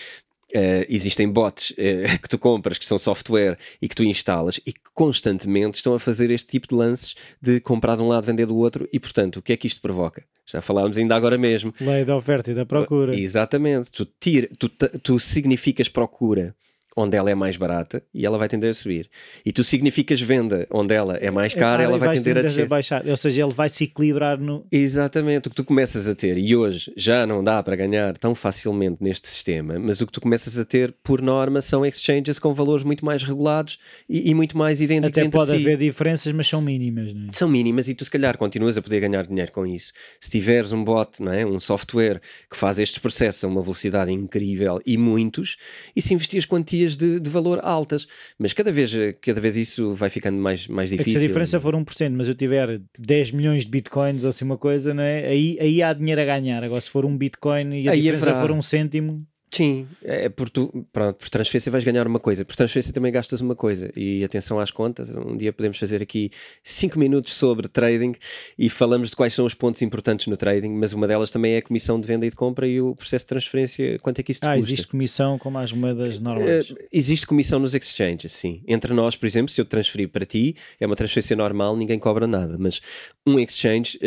Uh, 0.55 0.87
existem 0.89 1.29
bots 1.29 1.71
uh, 1.73 2.19
que 2.23 2.29
tu 2.29 2.39
compras, 2.39 2.79
que 2.79 2.87
são 2.87 2.99
software 2.99 3.59
e 3.83 3.89
que 3.89 3.97
tu 3.97 4.05
instalas 4.05 4.61
e 4.65 4.73
que 4.73 4.81
constantemente 4.95 5.79
estão 5.79 5.93
a 5.95 5.99
fazer 5.99 6.31
este 6.31 6.47
tipo 6.47 6.69
de 6.69 6.75
lances 6.75 7.17
de 7.43 7.59
comprar 7.59 7.97
de 7.97 8.03
um 8.03 8.09
lado, 8.09 8.25
vender 8.25 8.47
do 8.47 8.57
outro 8.57 8.89
e, 8.93 9.01
portanto, 9.01 9.39
o 9.39 9.43
que 9.43 9.53
é 9.53 9.57
que 9.57 9.67
isto 9.67 9.81
provoca? 9.81 10.25
Já 10.47 10.63
falámos 10.63 10.97
ainda 10.97 11.17
agora 11.17 11.37
mesmo. 11.37 11.75
Lei 11.81 12.05
da 12.05 12.17
oferta 12.17 12.53
e 12.53 12.55
da 12.55 12.65
procura. 12.65 13.19
Exatamente. 13.19 13.91
Tu, 13.91 14.07
tira, 14.21 14.49
tu, 14.57 14.69
tu 15.03 15.19
significas 15.19 15.89
procura 15.89 16.55
onde 16.97 17.17
ela 17.17 17.31
é 17.31 17.35
mais 17.35 17.57
barata 17.57 18.03
e 18.15 18.25
ela 18.25 18.39
vai 18.39 18.49
tender 18.49 18.71
a 18.71 18.75
subir. 18.75 19.09
E 19.45 19.53
tu 19.53 19.63
significas 19.63 20.21
venda 20.21 20.67
onde 20.71 20.95
ela 20.95 21.17
é 21.19 21.31
mais 21.31 21.53
cara, 21.53 21.83
Ah, 21.83 21.85
ela 21.85 21.99
vai 21.99 22.17
tender 22.17 22.39
a 22.39 22.43
descer. 22.43 22.67
baixar. 22.67 23.07
Ou 23.07 23.17
seja, 23.17 23.43
ele 23.45 23.53
vai 23.53 23.69
se 23.69 23.85
equilibrar 23.85 24.39
no. 24.39 24.67
Exatamente, 24.73 25.49
o 25.49 25.51
que 25.51 25.57
tu 25.57 25.65
começas 25.65 26.09
a 26.09 26.15
ter, 26.15 26.39
e 26.39 26.57
hoje 26.57 26.93
já 26.97 27.27
não 27.27 27.45
dá 27.45 27.63
para 27.63 27.77
ganhar 27.77 28.17
tão 28.17 28.35
facilmente 28.35 28.97
neste 29.01 29.29
sistema, 29.29 29.79
mas 29.79 30.01
o 30.01 30.07
que 30.07 30.13
tu 30.13 30.21
começas 30.21 30.59
a 30.59 30.65
ter, 30.65 30.95
por 31.03 31.21
norma, 31.21 31.61
são 31.61 31.85
exchanges 31.85 32.39
com 32.39 32.55
valores 32.55 32.85
muito 32.85 33.05
mais 33.05 33.23
regulados 33.23 33.79
e, 34.09 34.31
e 34.31 34.35
muito 34.35 34.57
mais 34.57 34.81
idênticos 34.81 35.19
Até 35.19 35.29
pode 35.29 35.51
si. 35.51 35.57
haver 35.57 35.77
diferenças, 35.77 36.33
mas 36.33 36.47
são 36.49 36.63
mínimas. 36.63 37.13
Não 37.13 37.29
é? 37.29 37.33
São 37.33 37.49
mínimas 37.49 37.89
e 37.89 37.95
tu, 37.95 38.05
se 38.05 38.11
calhar, 38.11 38.39
continuas 38.39 38.77
a 38.79 38.83
poder 38.83 39.01
ganhar 39.01 39.27
dinheiro 39.27 39.53
com 39.53 39.67
isso. 39.67 39.93
Se 40.21 40.31
tiveres 40.31 40.73
um 40.73 40.83
bot, 40.83 41.23
não 41.23 41.33
é? 41.33 41.45
um 41.45 41.61
software 41.61 42.21
que 42.51 42.57
faz 42.57 42.79
estes 42.79 42.99
processos 42.99 43.45
a 43.45 43.49
uma 43.49 43.61
velocidade 43.61 44.11
incrível 44.13 44.81
e 44.87 44.97
muitos, 44.97 45.57
e 45.95 46.01
se 46.01 46.15
investires 46.15 46.47
quantias 46.47 46.86
de, 46.95 47.19
de 47.19 47.31
valor 47.31 47.59
altas, 47.63 48.07
mas 48.39 48.53
cada 48.53 48.71
vez, 48.71 48.93
cada 49.23 49.41
vez 49.41 49.57
isso 49.57 49.95
vai 49.95 50.11
ficando 50.11 50.39
mais, 50.39 50.69
mais 50.69 50.93
É 50.93 50.97
difícil. 50.97 51.19
se 51.19 51.25
a 51.25 51.29
diferença 51.29 51.59
for 51.61 51.75
1%, 51.75 52.11
mas 52.17 52.29
eu 52.29 52.35
tiver 52.35 52.81
10 52.99 53.33
milhões 53.33 53.65
de 53.65 53.71
bitcoins 53.71 54.23
ou 54.25 54.31
assim 54.31 54.45
uma 54.45 54.59
coisa, 54.59 54.93
não 54.95 55.03
é? 55.03 55.27
aí, 55.27 55.57
aí 55.61 55.83
há 55.83 55.93
dinheiro 55.93 56.21
a 56.21 56.25
ganhar. 56.25 56.63
Agora, 56.63 56.81
se 56.81 56.91
for 56.91 57.05
um 57.05 57.17
bitcoin 57.17 57.81
e 57.83 57.89
a 57.89 57.93
Aí 57.93 58.01
diferença 58.03 58.31
haverá. 58.31 58.47
for 58.47 58.53
um 58.55 58.61
cêntimo, 58.63 59.27
Sim, 59.57 59.89
é 60.03 60.29
por, 60.29 60.51
tu, 60.51 60.87
pronto, 60.93 61.17
por 61.17 61.31
transferência 61.31 61.73
vais 61.73 61.83
ganhar 61.83 62.07
uma 62.07 62.21
coisa, 62.21 62.45
por 62.45 62.55
transferência 62.55 62.93
também 62.93 63.11
gastas 63.11 63.41
uma 63.41 63.57
coisa. 63.57 63.91
E 63.97 64.23
atenção 64.23 64.61
às 64.61 64.71
contas, 64.71 65.09
um 65.11 65.35
dia 65.35 65.51
podemos 65.51 65.79
fazer 65.79 66.03
aqui 66.03 66.31
5 66.63 66.99
minutos 66.99 67.33
sobre 67.35 67.67
trading 67.67 68.15
e 68.59 68.69
falamos 68.69 69.11
de 69.11 69.17
quais 69.17 69.33
são 69.33 69.47
os 69.47 69.55
pontos 69.55 69.81
importantes 69.81 70.27
no 70.27 70.37
trading, 70.37 70.69
mas 70.69 70.93
uma 70.93 71.09
delas 71.09 71.31
também 71.31 71.55
é 71.55 71.59
a 71.59 71.63
comissão 71.63 71.99
de 71.99 72.07
venda 72.07 72.27
e 72.27 72.31
de 72.31 72.37
compra 72.37 72.69
e 72.69 72.81
o 72.83 72.95
processo 72.95 73.25
de 73.25 73.29
transferência, 73.29 73.99
quanto 74.01 74.19
é 74.19 74.23
que 74.23 74.33
isso 74.33 74.43
te 74.43 74.47
ah, 74.47 74.57
custa. 74.57 74.73
existe 74.73 74.87
comissão 74.89 75.39
como 75.39 75.59
as 75.59 75.73
moedas 75.73 76.21
normais. 76.21 76.71
Eh, 76.71 76.89
existe 76.93 77.27
comissão 77.27 77.59
nos 77.59 77.75
exchanges, 77.75 78.33
sim. 78.33 78.63
Entre 78.69 78.93
nós, 78.93 79.17
por 79.17 79.27
exemplo, 79.27 79.51
se 79.51 79.59
eu 79.59 79.65
transferir 79.65 80.11
para 80.11 80.27
ti, 80.27 80.55
é 80.79 80.87
uma 80.87 80.97
transferência 80.97 81.35
normal, 81.35 81.77
ninguém 81.77 81.99
cobra 81.99 82.27
nada. 82.27 82.57
Mas 82.59 82.83
um 83.27 83.39
exchange, 83.39 83.99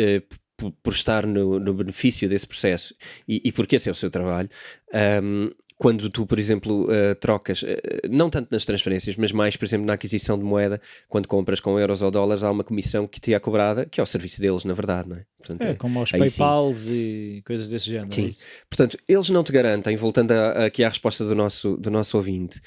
eh, 0.66 0.70
p- 0.70 0.74
por 0.82 0.92
estar 0.92 1.26
no, 1.26 1.58
no 1.58 1.74
benefício 1.74 2.28
desse 2.28 2.46
processo 2.46 2.94
e, 3.28 3.40
e 3.44 3.52
porque 3.52 3.76
esse 3.76 3.88
é 3.88 3.92
o 3.92 3.94
seu 3.94 4.10
trabalho, 4.10 4.48
ahm, 4.92 5.50
quando 5.76 6.10
tu, 6.10 6.26
por 6.26 6.38
exemplo, 6.38 6.92
eh, 6.92 7.14
trocas, 7.14 7.62
eh, 7.66 7.80
não 8.10 8.28
tanto 8.28 8.48
nas 8.52 8.66
transferências, 8.66 9.16
mas 9.16 9.32
mais, 9.32 9.56
por 9.56 9.64
exemplo, 9.64 9.86
na 9.86 9.94
aquisição 9.94 10.38
de 10.38 10.44
moeda, 10.44 10.78
quando 11.08 11.26
compras 11.26 11.58
com 11.58 11.78
euros 11.80 12.02
ou 12.02 12.10
dólares, 12.10 12.42
há 12.42 12.50
uma 12.50 12.62
comissão 12.62 13.06
que 13.06 13.18
te 13.18 13.32
é 13.32 13.38
cobrada, 13.40 13.86
que 13.86 13.98
é 13.98 14.02
o 14.02 14.06
serviço 14.06 14.42
deles, 14.42 14.62
na 14.64 14.74
verdade, 14.74 15.08
não 15.08 15.16
é? 15.16 15.24
Portanto, 15.38 15.62
É, 15.62 15.74
como 15.76 15.98
aos 15.98 16.12
aí 16.12 16.28
sim. 16.28 16.36
PayPals 16.38 16.88
e 16.90 17.42
coisas 17.46 17.70
desse 17.70 17.88
género. 17.88 18.12
Sim. 18.14 18.28
é? 18.28 18.64
Portanto, 18.68 18.98
eles 19.08 19.30
não 19.30 19.42
te 19.42 19.52
garantem, 19.52 19.96
voltando 19.96 20.32
a- 20.32 20.50
a- 20.50 20.64
aqui 20.66 20.84
à 20.84 20.88
resposta 20.90 21.24
do 21.24 21.34
nosso, 21.34 21.78
do 21.78 21.90
nosso 21.90 22.14
ouvinte, 22.18 22.60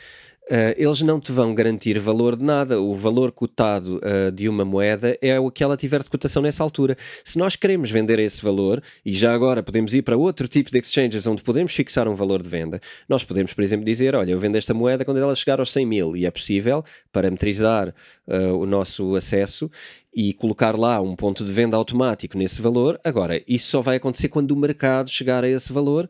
eh, 0.49 0.75
eles 0.77 1.01
não 1.01 1.19
te 1.19 1.32
vão 1.32 1.56
garantir 1.56 1.97
valor 1.99 2.36
de 2.36 2.43
nada. 2.43 2.79
O 2.82 2.93
valor 2.95 3.32
cotado 3.32 3.99
eh, 4.03 4.32
de 4.32 4.49
uma 4.49 4.65
moeda 4.65 5.17
é 5.21 5.39
o 5.39 5.49
que 5.49 5.63
ela 5.63 5.77
tiver 5.77 6.03
de 6.03 6.10
cotação 6.10 6.41
nessa 6.41 6.63
altura. 6.63 6.97
Se 7.23 7.38
nós 7.38 7.56
queremos 7.56 7.89
vender 7.89 8.19
esse 8.19 8.41
valor, 8.43 8.84
e 9.06 9.13
já 9.13 9.34
agora 9.34 9.63
podemos 9.63 9.93
ir 9.93 10.01
para 10.01 10.17
outro 10.17 10.47
tipo 10.47 10.69
de 10.69 10.79
exchanges 10.79 11.25
onde 11.27 11.41
podemos 11.41 11.73
fixar 11.73 12.08
um 12.08 12.15
valor 12.15 12.41
de 12.41 12.49
venda, 12.49 12.82
nós 13.08 13.23
podemos, 13.23 13.53
por 13.53 13.63
exemplo, 13.63 13.86
dizer: 13.86 14.15
Olha, 14.15 14.32
eu 14.32 14.39
vendo 14.39 14.58
esta 14.58 14.73
moeda 14.73 15.06
quando 15.06 15.17
ela 15.17 15.36
chegar 15.36 15.60
aos 15.60 15.71
100 15.71 15.86
mil, 15.86 16.17
e 16.17 16.25
é 16.25 16.32
possível 16.32 16.84
parametrizar 17.12 17.93
eh, 18.27 18.51
o 18.51 18.65
nosso 18.65 19.15
acesso 19.15 19.69
e 20.15 20.34
colocar 20.34 20.77
lá 20.77 21.01
um 21.01 21.15
ponto 21.15 21.43
de 21.43 21.51
venda 21.51 21.75
automático 21.75 22.38
nesse 22.38 22.62
valor. 22.62 22.99
Agora, 23.03 23.41
isso 23.47 23.67
só 23.67 23.82
vai 23.82 23.97
acontecer 23.97 24.29
quando 24.29 24.51
o 24.51 24.56
mercado 24.56 25.10
chegar 25.10 25.43
a 25.43 25.49
esse 25.49 25.73
valor. 25.73 26.10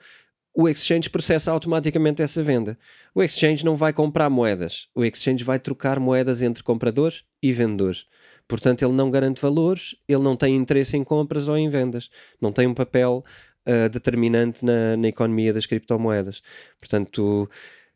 O 0.54 0.70
exchange 0.70 1.10
processa 1.10 1.52
automaticamente 1.52 2.22
essa 2.22 2.44
venda. 2.44 2.78
O 3.16 3.24
exchange 3.24 3.66
não 3.66 3.76
vai 3.76 3.92
comprar 3.92 4.30
moedas. 4.30 4.88
O 4.94 5.04
exchange 5.04 5.44
vai 5.44 5.58
trocar 5.60 6.00
moedas 6.00 6.42
entre 6.44 6.62
compradores 6.62 7.24
e 7.42 7.52
vendedores. 7.52 8.06
Portanto, 8.48 8.84
ele 8.84 8.94
não 8.94 9.10
garante 9.10 9.42
valores, 9.42 9.96
ele 10.08 10.22
não 10.22 10.36
tem 10.38 10.56
interesse 10.56 10.96
em 10.96 11.04
compras 11.04 11.48
ou 11.48 11.58
em 11.58 11.70
vendas. 11.70 12.10
Não 12.40 12.52
tem 12.52 12.68
um 12.68 12.74
papel 12.74 13.26
ah, 13.66 13.88
determinante 13.88 14.64
na, 14.64 14.96
na 14.96 15.08
economia 15.08 15.52
das 15.54 15.66
criptomoedas. 15.66 16.44
Portanto, 16.78 17.50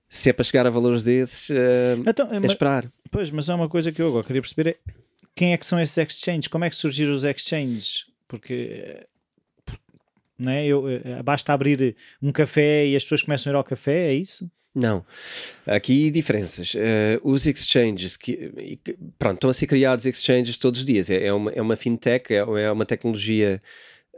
se 0.09 0.29
é 0.29 0.33
para 0.33 0.45
chegar 0.45 0.65
a 0.65 0.69
valores 0.71 1.03
desses, 1.03 1.51
ah, 1.51 2.09
Então, 2.09 2.27
é 2.31 2.39
mas- 2.39 2.51
esperar. 2.53 2.91
Pois, 3.11 3.29
mas 3.29 3.49
há 3.49 3.55
uma 3.55 3.69
coisa 3.69 3.91
que 3.91 4.01
eu 4.01 4.07
agora 4.07 4.25
queria 4.25 4.41
perceber: 4.41 4.69
é 4.87 4.91
quem 5.35 5.53
é 5.53 5.57
que 5.57 5.65
são 5.65 5.79
esses 5.79 5.97
exchanges? 5.97 6.47
Como 6.47 6.65
é 6.65 6.69
que 6.71 6.75
surgiram 6.75 7.13
os 7.13 7.23
exchanges? 7.23 8.05
Porque. 8.27 9.05
Eh, 10.39 10.43
Não 10.43 10.51
é? 10.51 10.65
eu, 10.65 10.87
eh, 10.89 11.23
basta 11.23 11.53
abrir 11.53 11.95
um 12.21 12.31
café 12.31 12.85
e 12.85 12.95
as 12.95 13.03
pessoas 13.03 13.23
começam 13.23 13.51
a 13.51 13.53
ir 13.53 13.57
ao 13.57 13.63
café, 13.63 14.09
é 14.09 14.13
isso? 14.13 14.49
Não. 14.75 15.03
Aqui 15.65 16.11
diferenças. 16.11 16.73
Eh, 16.75 17.19
os 17.23 17.47
exchanges, 17.47 18.15
que, 18.15 18.51
pronto, 19.17 19.35
estão 19.35 19.49
a 19.49 19.53
ser 19.53 19.65
criados 19.65 20.05
exchanges 20.05 20.57
todos 20.57 20.81
os 20.81 20.85
dias. 20.85 21.09
É, 21.09 21.25
é 21.25 21.33
uma, 21.33 21.51
é 21.51 21.61
uma 21.61 21.75
fintech, 21.75 22.31
é, 22.31 22.37
é 22.37 22.71
uma 22.71 22.85
tecnologia 22.85 23.61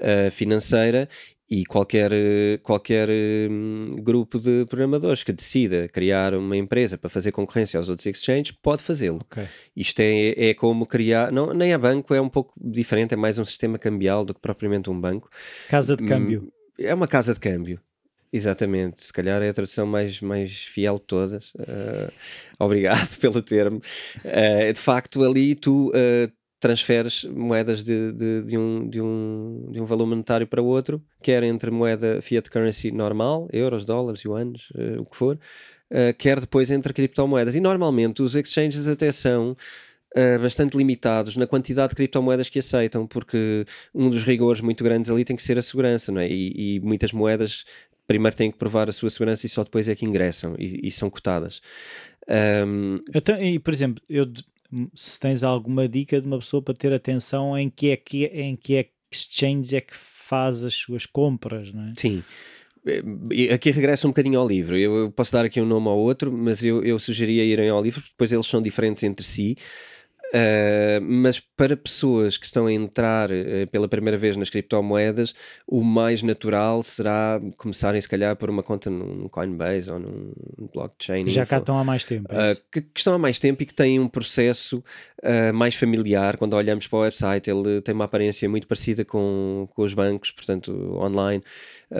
eh, 0.02 0.30
financeira 0.32 1.10
e 1.50 1.66
qualquer, 1.66 2.12
eh, 2.14 2.60
qualquer 2.62 3.10
hum, 3.10 3.96
grupo 4.02 4.40
de 4.40 4.66
programadores 4.70 5.24
que 5.24 5.32
decida 5.32 5.88
criar 5.88 6.36
uma 6.36 6.56
empresa 6.56 6.98
para 6.98 7.10
fazer 7.10 7.32
concorrência 7.32 7.78
aos 7.78 7.90
outros 7.90 8.06
exchanges 8.06 8.52
pode 8.52 8.84
fazê-lo. 8.84 9.22
Ok. 9.32 9.44
Isto 9.76 10.00
é, 10.02 10.50
é 10.50 10.54
como 10.54 10.86
criar, 10.86 11.32
não, 11.32 11.52
nem 11.54 11.74
é 11.74 11.78
banco, 11.78 12.14
é 12.14 12.22
um 12.22 12.30
pouco 12.30 12.54
diferente, 12.56 13.14
é 13.16 13.18
mais 13.18 13.40
um 13.40 13.46
sistema 13.46 13.80
cambial 13.80 14.24
do 14.24 14.34
que 14.34 14.40
propriamente 14.40 14.90
um 14.90 15.00
banco. 15.00 15.30
Casa 15.68 15.98
de 15.98 16.06
câmbio. 16.06 16.54
É 16.78 16.94
uma 16.94 17.08
casa 17.08 17.34
de 17.34 17.40
câmbio. 17.40 17.80
Exatamente, 18.32 19.04
se 19.04 19.12
calhar 19.12 19.42
é 19.42 19.50
a 19.50 19.54
tradução 19.54 19.88
mais, 19.88 20.22
mais 20.22 20.66
fiel 20.66 20.96
de 20.96 21.06
todas. 21.06 21.52
Eh, 21.58 22.10
obrigado 22.60 23.10
pelo 23.18 23.42
termo. 23.42 23.82
Eh, 24.24 24.72
de 24.72 24.80
facto, 24.80 25.24
ali 25.24 25.56
tu 25.56 25.92
eh, 25.96 26.30
transferes 26.60 27.24
moedas 27.24 27.84
de, 27.84 28.12
de, 28.12 28.44
de 28.44 28.58
um, 28.58 28.90
de, 28.90 29.02
um, 29.02 29.70
de 29.72 29.82
um 29.82 29.86
valor 29.86 30.06
monetário 30.06 30.46
para 30.46 30.62
outro, 30.62 31.02
quer 31.22 31.42
entre 31.44 31.72
moeda 31.72 32.22
fiat 32.22 32.50
currency 32.50 32.92
normal, 32.92 33.48
euros, 33.52 33.86
dólares, 33.86 34.22
yuans, 34.22 34.68
eh, 34.76 35.00
o 35.00 35.06
que 35.06 35.16
for, 35.16 35.40
eh, 35.90 36.14
quer 36.14 36.40
depois 36.40 36.70
entre 36.70 36.94
criptomoedas. 36.94 37.56
E 37.56 37.62
normalmente 37.62 38.22
os 38.22 38.36
exchanges 38.36 38.88
até 38.88 39.12
são 39.12 39.56
uh, 40.16 40.40
bastante 40.42 40.78
limitados 40.78 41.36
na 41.36 41.48
quantidade 41.48 41.90
de 41.90 41.96
criptomoedas 41.96 42.50
que 42.50 42.60
aceitam, 42.60 43.08
porque 43.08 43.66
um 43.94 44.10
dos 44.10 44.24
rigores 44.24 44.62
muito 44.62 44.84
grandes 44.84 45.10
ali 45.10 45.24
tem 45.24 45.36
que 45.36 45.44
ser 45.44 45.58
a 45.58 45.62
segurança, 45.62 46.12
não 46.12 46.22
é? 46.22 46.28
E, 46.28 46.76
e 46.76 46.80
muitas 46.82 47.12
moedas 47.12 47.66
primeiro 48.06 48.36
têm 48.36 48.52
que 48.52 48.58
provar 48.58 48.90
a 48.90 48.92
sua 48.92 49.10
segurança 49.10 49.46
e 49.46 49.50
só 49.50 49.64
depois 49.64 49.88
é 49.88 49.96
que 49.96 50.06
ingressam 50.06 50.56
e, 50.58 50.88
e 50.88 50.92
são 50.92 51.10
cotadas. 51.10 51.62
Um, 52.28 53.00
Então, 53.14 53.42
e, 53.42 53.60
por 53.60 53.74
exemplo, 53.74 54.04
eu, 54.10 54.26
se 54.94 55.20
tens 55.20 55.44
alguma 55.44 55.88
dica 55.88 56.22
de 56.22 56.28
uma 56.28 56.40
pessoa 56.40 56.62
para 56.62 56.74
ter 56.74 56.94
atenção 56.94 57.58
em 57.58 57.70
que 57.70 57.90
é 57.90 57.98
que 57.98 58.26
em 58.26 58.56
que 58.56 58.76
é 58.76 58.84
que 58.84 58.92
exchange 59.12 59.76
é 59.76 59.82
que 59.82 59.96
faz 59.96 60.64
as 60.64 60.76
suas 60.76 61.06
compras, 61.06 61.74
não 61.74 61.84
é? 61.90 61.94
sim. 61.96 62.24
Eh, 62.86 63.54
Aqui 63.54 63.72
regressa 63.72 64.08
um 64.08 64.12
bocadinho 64.12 64.40
ao 64.40 64.48
livro. 64.48 64.78
Eu, 64.78 65.12
posso 65.12 65.32
dar 65.34 65.46
aqui 65.46 65.60
um 65.60 65.66
nome 65.66 65.88
ao 65.88 65.98
outro, 65.98 66.32
mas 66.32 66.64
eu, 66.64 66.84
eu 66.84 66.98
sugeria 67.00 67.44
irem 67.44 67.70
ao 67.70 67.82
livro, 67.82 68.02
depois 68.02 68.32
eles 68.32 68.48
são 68.48 68.62
diferentes 68.62 69.04
entre 69.04 69.26
si. 69.26 69.58
Uh, 70.30 71.02
mas 71.02 71.40
para 71.40 71.76
pessoas 71.76 72.38
que 72.38 72.46
estão 72.46 72.68
a 72.68 72.72
entrar 72.72 73.32
uh, 73.32 73.66
pela 73.72 73.88
primeira 73.88 74.16
vez 74.16 74.38
nas 74.38 74.50
criptomoedas, 74.50 75.34
o 75.66 75.84
mais 75.84 76.22
natural 76.22 76.84
será 76.84 77.42
começarem, 77.58 78.00
se 78.00 78.08
calhar, 78.08 78.36
por 78.36 78.48
uma 78.48 78.62
conta 78.62 78.92
num 78.92 79.28
Coinbase 79.28 79.90
ou 79.90 80.00
num 80.00 80.32
blockchain. 80.72 81.28
Já 81.30 81.48
cá 81.48 81.56
info. 81.56 81.64
estão 81.64 81.78
há 81.80 81.84
mais 81.84 82.06
tempo. 82.06 82.32
é 82.32 82.52
Uh, 82.52 82.56
que, 82.72 82.82
que 82.82 83.00
estão 83.00 83.16
há 83.16 83.18
mais 83.18 83.40
tempo 83.40 83.64
e 83.64 83.66
que 83.66 83.74
têm 83.74 84.00
um 84.00 84.08
processo 84.08 84.84
mais 85.54 85.76
familiar. 85.76 86.38
Quando 86.38 86.54
olhamos 86.54 86.88
para 86.88 86.98
o 86.98 87.02
website, 87.02 87.50
ele 87.50 87.82
tem 87.82 87.94
uma 87.94 88.06
aparência 88.06 88.48
muito 88.48 88.66
parecida 88.66 89.04
com, 89.04 89.68
com 89.76 89.82
os 89.82 89.94
bancos, 89.94 90.32
portanto, 90.32 90.72
online. 90.96 91.44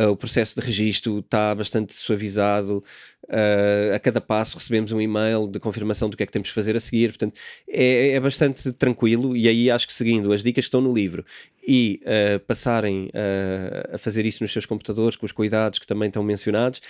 O 0.10 0.16
processo 0.16 0.58
de 0.58 0.66
registro 0.66 1.20
está 1.20 1.54
bastante 1.54 1.94
suavizado. 1.94 2.82
Uh, 3.30 3.94
a 3.94 4.00
cada 4.00 4.20
passo 4.20 4.58
recebemos 4.58 4.92
um 4.92 5.00
e-mail 5.00 5.48
de 5.48 5.60
confirmação 5.60 6.10
do 6.10 6.18
que 6.18 6.24
é 6.24 6.26
que 6.26 6.32
temos 6.32 6.48
de 6.48 6.54
fazer 6.56 6.76
a 6.76 6.80
seguir. 6.80 7.10
Portanto, 7.10 7.36
é, 7.70 8.14
é 8.14 8.20
bastante 8.20 8.72
tranquilo. 8.72 9.38
E 9.38 9.48
aí 9.48 9.70
acho 9.70 9.86
que 9.86 9.94
seguindo 9.94 10.34
as 10.34 10.42
dicas 10.42 10.66
que 10.66 10.68
estão 10.70 10.82
no 10.82 10.92
livro 10.92 11.24
e 11.68 12.02
uh, 12.04 12.40
passarem 12.40 13.06
uh, 13.14 13.94
a 13.96 13.98
fazer 14.00 14.26
isso 14.26 14.42
nos 14.44 14.52
seus 14.52 14.66
computadores 14.66 15.16
com 15.16 15.28
os 15.28 15.32
cuidados 15.32 15.78
que 15.78 15.86
também 15.86 16.08
estão 16.08 16.24
mencionados, 16.24 16.82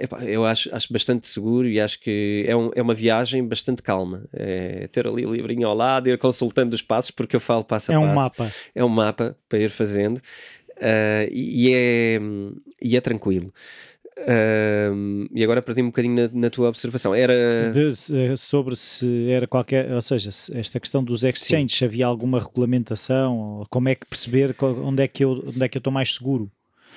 epá, 0.00 0.24
eu 0.24 0.44
acho, 0.44 0.74
acho 0.74 0.92
bastante 0.92 1.28
seguro 1.28 1.68
e 1.68 1.78
acho 1.80 2.00
que 2.00 2.44
é, 2.48 2.56
um- 2.56 2.72
é 2.74 2.82
uma 2.82 2.94
viagem 2.94 3.46
bastante 3.46 3.80
calma. 3.80 4.24
É 4.32 4.88
ter 4.88 5.06
ali 5.06 5.24
o 5.24 5.32
livrinho 5.32 5.68
ao 5.68 5.74
lado, 5.76 6.08
ir 6.08 6.18
consultando 6.18 6.74
os 6.74 6.82
passos, 6.82 7.12
porque 7.12 7.36
eu 7.36 7.40
falo 7.40 7.62
passo 7.62 7.92
a 7.92 7.94
É 7.94 7.98
um 7.98 8.02
passo 8.06 8.14
mapa. 8.16 8.52
é 8.74 8.84
um 8.84 8.88
mapa 8.88 9.36
para 9.48 9.58
ir 9.60 9.70
fazendo 9.70 10.20
e 11.30 11.72
é, 11.72 12.18
e 12.82 12.96
é 12.96 13.00
tranquilo. 13.00 13.52
Um, 14.28 15.26
e 15.32 15.42
agora 15.42 15.62
perdi-me 15.62 15.88
um 15.88 15.90
bocadinho 15.90 16.14
na, 16.14 16.30
na 16.32 16.50
tua 16.50 16.68
observação. 16.68 17.14
Era. 17.14 17.70
De- 17.72 17.94
se- 17.96 18.36
sobre 18.36 18.76
se 18.76 19.30
era 19.30 19.46
qualquer, 19.46 19.90
ou 19.92 20.02
seja, 20.02 20.30
se 20.30 20.56
esta 20.56 20.78
questão 20.78 21.02
dos 21.02 21.24
exchanges, 21.24 21.76
se 21.78 21.84
havia 21.84 22.06
alguma 22.06 22.38
regulamentação, 22.40 23.38
ou 23.38 23.66
como 23.70 23.88
é 23.88 23.94
que 23.94 24.06
perceber 24.06 24.54
onde 24.60 25.02
é 25.02 25.08
que 25.08 25.24
eu 25.24 25.42
onde 25.46 25.62
é 25.64 25.68
que 25.68 25.76
eu 25.76 25.80
estou 25.80 25.92
mais 25.92 26.14
seguro? 26.14 26.50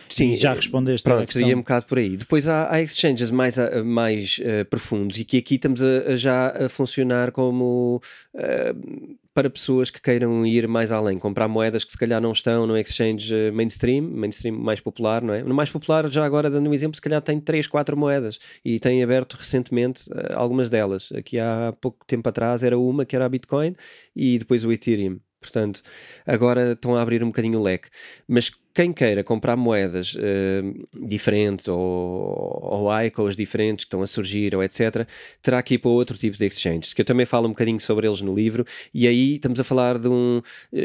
Sim, 0.10 0.36
já 0.36 0.54
respondeste. 0.54 1.04
Pronto, 1.10 1.32
seria 1.32 1.56
um 1.56 1.60
bocado 1.62 1.86
por 1.86 1.98
aí. 1.98 2.18
Depois 2.18 2.48
há, 2.48 2.72
há 2.72 2.82
exchanges 2.82 3.32
mais, 3.32 3.56
mais 3.86 4.38
uh, 4.40 4.66
profundos 4.66 5.18
e 5.18 5.24
que 5.26 5.38
aqui 5.38 5.56
estamos 5.56 5.82
a, 5.82 6.12
a 6.12 6.16
já 6.16 6.66
a 6.66 6.70
funcionar 6.70 7.32
como 7.32 8.02
uh, 8.36 9.16
para 9.34 9.50
pessoas 9.50 9.90
que 9.90 10.02
queiram 10.02 10.46
ir 10.46 10.68
mais 10.68 10.92
além, 10.92 11.18
comprar 11.18 11.48
moedas 11.48 11.84
que 11.84 11.92
se 11.92 11.98
calhar 11.98 12.22
não 12.22 12.32
estão 12.32 12.68
no 12.68 12.78
exchange 12.78 13.34
eh, 13.34 13.52
mainstream, 13.52 14.04
mainstream 14.04 14.56
mais 14.56 14.80
popular, 14.80 15.22
não 15.22 15.34
é? 15.34 15.44
No 15.44 15.54
mais 15.54 15.70
popular, 15.70 16.10
já 16.10 16.26
agora 16.26 16.50
dando 16.50 16.70
um 16.70 16.74
exemplo, 16.74 16.96
se 16.96 17.02
calhar 17.02 17.22
tem 17.22 17.40
3, 17.40 17.68
4 17.68 17.98
moedas 17.98 18.40
e 18.64 18.80
tem 18.80 19.04
aberto 19.04 19.34
recentemente 19.36 20.04
algumas 20.34 20.70
delas. 20.70 21.12
Aqui 21.14 21.40
há 21.40 21.74
pouco 21.82 22.06
tempo 22.06 22.28
atrás 22.30 22.64
era 22.64 22.78
uma 22.78 23.06
que 23.06 23.16
era 23.16 23.26
a 23.26 23.30
Bitcoin 23.30 23.76
e 24.16 24.38
depois 24.38 24.64
o 24.66 24.72
Ethereum. 24.72 25.20
Portanto, 25.40 25.82
agora 26.26 26.72
estão 26.72 26.96
a 26.96 27.02
abrir 27.02 27.24
um 27.24 27.28
bocadinho 27.28 27.60
o 27.60 27.64
leque. 27.64 27.90
Mas 28.28 28.52
quem 28.74 28.92
queira 28.92 29.24
comprar 29.24 29.56
moedas 29.56 30.16
uh, 30.16 31.06
diferentes 31.06 31.68
ou, 31.68 31.78
ou 31.78 33.04
ICOs 33.04 33.36
diferentes 33.36 33.86
que 33.86 33.88
estão 33.88 34.02
a 34.02 34.08
surgir 34.08 34.56
ou 34.56 34.64
etc., 34.64 35.08
terá 35.42 35.62
que 35.62 35.76
ir 35.76 35.78
para 35.78 35.92
outro 35.92 36.18
tipo 36.18 36.38
de 36.38 36.46
exchanges, 36.46 36.94
que 36.94 37.02
eu 37.02 37.06
também 37.06 37.26
falo 37.26 37.48
um 37.48 37.52
bocadinho 37.52 37.80
sobre 37.80 38.08
eles 38.08 38.22
no 38.22 38.34
livro, 38.34 38.66
e 38.94 39.08
aí 39.08 39.36
estamos 39.36 39.60
a 39.60 39.64
falar 39.64 39.98
de 40.00 40.08
um 40.08 40.42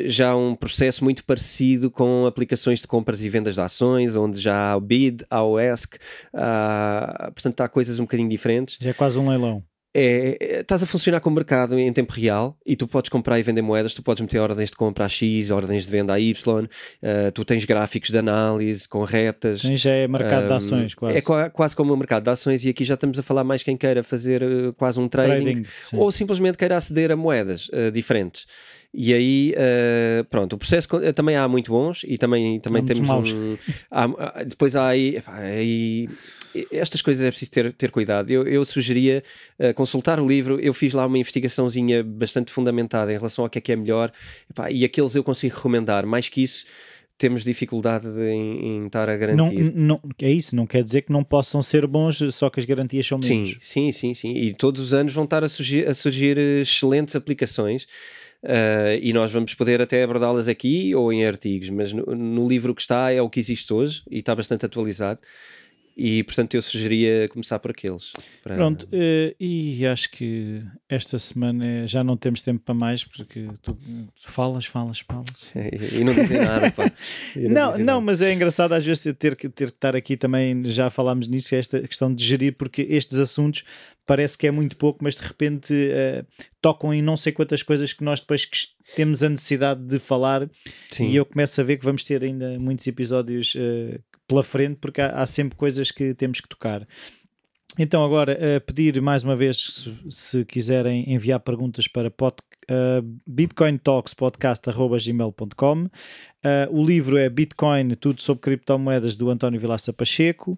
já 0.06 0.36
um 0.36 0.54
processo 0.54 1.02
muito 1.02 1.24
parecido 1.24 1.90
com 1.90 2.26
aplicações 2.26 2.80
de 2.80 2.86
compras 2.86 3.22
e 3.22 3.28
vendas 3.28 3.54
de 3.54 3.60
ações, 3.60 4.16
onde 4.16 4.40
já 4.40 4.72
há 4.72 4.76
o 4.76 4.80
bid, 4.80 5.24
há 5.30 5.42
o 5.42 5.58
ask, 5.58 5.96
há, 6.32 7.30
portanto 7.34 7.60
há 7.60 7.68
coisas 7.68 7.98
um 7.98 8.02
bocadinho 8.02 8.28
diferentes. 8.28 8.78
Já 8.80 8.90
é 8.90 8.94
quase 8.94 9.18
um 9.18 9.28
leilão 9.28 9.67
é, 9.94 10.36
é, 10.40 10.60
estás 10.60 10.82
a 10.82 10.86
funcionar 10.86 11.20
com 11.20 11.30
o 11.30 11.32
mercado 11.32 11.78
em 11.78 11.92
tempo 11.92 12.12
real 12.12 12.56
e 12.64 12.76
tu 12.76 12.86
podes 12.86 13.08
comprar 13.08 13.38
e 13.38 13.42
vender 13.42 13.62
moedas, 13.62 13.94
tu 13.94 14.02
podes 14.02 14.20
meter 14.20 14.38
ordens 14.38 14.70
de 14.70 14.76
compra 14.76 15.06
a 15.06 15.08
X, 15.08 15.50
ordens 15.50 15.86
de 15.86 15.90
venda 15.90 16.12
a 16.12 16.20
Y, 16.20 16.64
uh, 16.64 17.32
tu 17.32 17.44
tens 17.44 17.64
gráficos 17.64 18.10
de 18.10 18.18
análise 18.18 18.88
com 18.88 19.02
retas. 19.02 19.62
Sim, 19.62 19.76
já 19.76 19.92
é 19.92 20.06
mercado 20.06 20.44
um, 20.44 20.48
de 20.48 20.52
ações, 20.54 20.94
quase. 20.94 21.18
É 21.18 21.50
quase 21.50 21.74
como 21.74 21.92
o 21.92 21.96
mercado 21.96 22.24
de 22.24 22.30
ações 22.30 22.64
e 22.64 22.68
aqui 22.68 22.84
já 22.84 22.94
estamos 22.94 23.18
a 23.18 23.22
falar 23.22 23.44
mais 23.44 23.62
quem 23.62 23.76
queira 23.76 24.02
fazer 24.02 24.42
uh, 24.42 24.72
quase 24.74 25.00
um 25.00 25.08
trading, 25.08 25.62
trading 25.62 25.66
ou 25.94 26.12
simplesmente 26.12 26.58
queira 26.58 26.76
aceder 26.76 27.10
a 27.10 27.16
moedas 27.16 27.68
uh, 27.68 27.90
diferentes. 27.90 28.46
E 28.92 29.12
aí, 29.12 29.54
uh, 29.54 30.24
pronto, 30.24 30.54
o 30.54 30.58
processo 30.58 30.88
também 31.14 31.36
há 31.36 31.46
muito 31.46 31.70
bons 31.70 32.04
e 32.06 32.16
também, 32.16 32.58
também 32.58 32.82
temos 32.84 33.32
um, 33.32 33.56
há, 33.90 34.42
depois 34.44 34.74
há 34.74 34.88
aí, 34.88 35.22
aí, 35.26 36.08
estas 36.70 37.02
coisas 37.02 37.24
é 37.24 37.30
preciso 37.30 37.50
ter, 37.50 37.72
ter 37.72 37.90
cuidado. 37.90 38.30
Eu, 38.30 38.46
eu 38.46 38.64
sugeria 38.64 39.22
uh, 39.58 39.74
consultar 39.74 40.20
o 40.20 40.26
livro. 40.26 40.58
Eu 40.60 40.74
fiz 40.74 40.92
lá 40.92 41.06
uma 41.06 41.18
investigaçãozinha 41.18 42.02
bastante 42.02 42.52
fundamentada 42.52 43.12
em 43.12 43.16
relação 43.16 43.44
ao 43.44 43.50
que 43.50 43.58
é 43.58 43.60
que 43.60 43.72
é 43.72 43.76
melhor 43.76 44.12
epá, 44.50 44.70
e 44.70 44.84
aqueles 44.84 45.14
eu 45.14 45.24
consigo 45.24 45.56
recomendar. 45.56 46.06
Mais 46.06 46.28
que 46.28 46.42
isso, 46.42 46.66
temos 47.16 47.42
dificuldade 47.42 48.06
em, 48.08 48.66
em, 48.66 48.86
estar 48.86 49.08
a 49.08 49.16
garantir. 49.16 49.72
Não, 49.74 50.00
não, 50.00 50.00
é 50.22 50.30
isso, 50.30 50.54
não 50.54 50.66
quer 50.66 50.82
dizer 50.82 51.02
que 51.02 51.12
não 51.12 51.24
possam 51.24 51.60
ser 51.60 51.86
bons, 51.86 52.22
só 52.32 52.48
que 52.48 52.60
as 52.60 52.64
garantias 52.64 53.06
são 53.06 53.18
menos. 53.18 53.56
Sim, 53.60 53.90
sim, 53.90 53.92
sim, 53.92 54.14
sim. 54.14 54.32
E 54.32 54.54
todos 54.54 54.80
os 54.80 54.94
anos 54.94 55.12
vão 55.12 55.24
estar 55.24 55.42
a 55.42 55.48
surgir, 55.48 55.88
a 55.88 55.94
surgir 55.94 56.38
excelentes 56.38 57.16
aplicações 57.16 57.86
Uh, 58.42 58.94
e 59.02 59.12
nós 59.12 59.32
vamos 59.32 59.52
poder 59.54 59.82
até 59.82 60.04
abordá-las 60.04 60.46
aqui 60.46 60.94
ou 60.94 61.12
em 61.12 61.26
artigos, 61.26 61.70
mas 61.70 61.92
no, 61.92 62.04
no, 62.14 62.48
livro 62.48 62.72
que 62.72 62.80
está 62.80 63.12
é 63.12 63.20
o 63.20 63.28
que 63.28 63.40
existe 63.40 63.72
hoje 63.72 64.02
e 64.08 64.18
está 64.20 64.32
bastante 64.32 64.64
atualizado. 64.64 65.18
E 66.00 66.22
portanto 66.22 66.54
eu 66.54 66.62
sugeria 66.62 67.28
começar 67.28 67.58
por 67.58 67.72
aqueles. 67.72 68.12
Para... 68.44 68.54
Pronto, 68.54 68.84
uh, 68.84 69.34
e 69.40 69.84
acho 69.84 70.08
que 70.12 70.62
esta 70.88 71.18
semana 71.18 71.88
já 71.88 72.04
não 72.04 72.16
temos 72.16 72.40
tempo 72.40 72.60
para 72.64 72.72
mais 72.72 73.02
porque 73.02 73.48
tu, 73.60 73.76
falas, 74.16 74.64
falas, 74.64 75.00
falas. 75.00 75.26
e, 75.92 76.04
não 76.04 76.14
dizem 76.14 76.38
nada, 76.38 76.70
pá. 76.70 76.92
Não, 77.34 77.72
não, 77.72 77.78
não 77.78 78.00
mas 78.00 78.22
é 78.22 78.32
engraçado 78.32 78.72
às 78.72 78.84
vezes 78.84 79.16
ter 79.18 79.34
que, 79.34 79.48
ter 79.48 79.70
que 79.70 79.76
estar 79.76 79.96
aqui 79.96 80.16
também, 80.16 80.64
já 80.66 80.88
falámos 80.90 81.26
nisso, 81.26 81.54
esta 81.54 81.80
questão 81.80 82.14
de 82.14 82.24
gerir, 82.24 82.54
porque 82.56 82.82
estes 82.82 83.18
assuntos 83.18 83.64
parece 84.06 84.38
que 84.38 84.46
é 84.46 84.50
muito 84.50 84.76
pouco, 84.76 85.00
mas 85.02 85.16
de 85.16 85.22
repente 85.22 85.72
uh, 85.72 86.26
tocam 86.62 86.94
em 86.94 87.02
não 87.02 87.16
sei 87.16 87.32
quantas 87.32 87.62
coisas 87.62 87.92
que 87.92 88.04
nós 88.04 88.20
depois 88.20 88.44
que 88.44 88.58
temos 88.94 89.22
a 89.22 89.28
necessidade 89.28 89.82
de 89.82 89.98
falar 89.98 90.48
Sim. 90.90 91.08
e 91.08 91.16
eu 91.16 91.26
começo 91.26 91.60
a 91.60 91.64
ver 91.64 91.76
que 91.76 91.84
vamos 91.84 92.04
ter 92.04 92.22
ainda 92.22 92.58
muitos 92.58 92.86
episódios 92.86 93.54
uh, 93.54 94.00
pela 94.28 94.44
frente 94.44 94.78
porque 94.80 95.00
há, 95.00 95.10
há, 95.20 95.26
sempre 95.26 95.56
coisas 95.56 95.90
que 95.90 96.14
temos 96.14 96.40
que 96.40 96.48
tocar. 96.48 96.86
Então 97.78 98.04
agora 98.04 98.36
pedir 98.66 99.00
mais 99.00 99.24
uma 99.24 99.36
vez 99.36 99.56
se, 99.56 99.96
se 100.10 100.44
quiserem 100.44 101.12
enviar 101.12 101.40
perguntas 101.40 101.88
para 101.88 102.10
pod, 102.10 102.36
uh, 102.70 103.02
bitcointalkspodcast.gmail.com 103.26 105.88
Uh, 106.38 106.72
o 106.72 106.86
livro 106.86 107.18
é 107.18 107.28
Bitcoin, 107.28 107.96
tudo 107.96 108.22
sobre 108.22 108.42
criptomoedas, 108.42 109.16
do 109.16 109.28
António 109.28 109.58
Vilaça 109.58 109.92
Pacheco. 109.92 110.56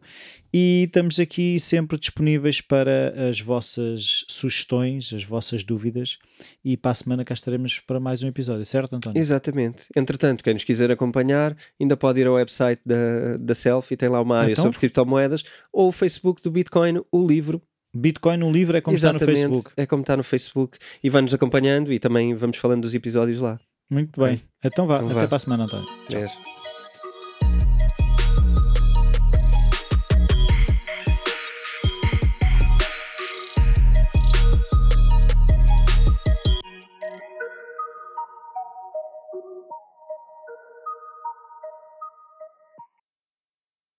E 0.53 0.85
estamos 0.85 1.19
aqui 1.19 1.59
sempre 1.59 1.97
disponíveis 1.97 2.61
para 2.61 3.31
as 3.31 3.41
vossas 3.41 4.27
sugestões, 4.29 5.11
as 5.15 5.25
vossas 5.25 5.65
dúvidas. 5.65 6.19
E 6.63 6.77
para 6.77 6.91
a 6.91 6.95
semana 6.95 7.25
cá 7.25 7.33
estaremos 7.33 7.79
para 7.79 7.99
mais 7.99 8.23
um 8.23 8.29
episódio, 8.29 8.67
certo, 8.67 8.95
António? 8.95 9.19
Exatamente. 9.19 9.87
Entretanto, 9.97 10.45
quem 10.45 10.53
nos 10.53 10.65
quiser 10.65 10.91
acompanhar, 10.91 11.57
ainda 11.81 11.97
pode 11.97 12.21
ir 12.21 12.27
ao 12.27 12.35
website 12.35 12.83
da, 12.85 13.39
da 13.39 13.55
Selfie, 13.55 13.97
tem 13.97 14.11
lá 14.11 14.21
uma 14.21 14.39
área 14.39 14.53
então? 14.53 14.65
sobre 14.65 14.79
criptomoedas, 14.79 15.45
ou 15.73 15.89
o 15.89 15.93
Facebook 15.93 16.43
do 16.43 16.51
Bitcoin, 16.51 17.01
o 17.11 17.27
livro. 17.27 17.63
Bitcoin, 17.95 18.43
o 18.43 18.51
livro 18.51 18.77
é 18.77 18.81
como 18.81 18.97
Exatamente, 18.97 19.33
está 19.33 19.49
no 19.49 19.55
Facebook. 19.55 19.73
É 19.77 19.87
como 19.87 20.01
está 20.03 20.17
no 20.17 20.23
Facebook. 20.25 20.79
E 21.03 21.11
vai-nos 21.11 21.35
acompanhando 21.35 21.93
e 21.93 21.99
também 21.99 22.35
vamos 22.35 22.57
falando 22.57 22.83
dos 22.83 22.95
episódios 22.95 23.41
lá. 23.41 23.59
Muito 23.91 24.21
bem. 24.21 24.43
Então 24.65 24.87
vá. 24.87 24.97
Então 24.97 25.07
Até 25.07 25.21
vá. 25.21 25.27
para 25.27 25.37
a 25.37 25.41
semana, 25.41 25.65
António. 25.65 25.89
Tchau. 26.09 26.50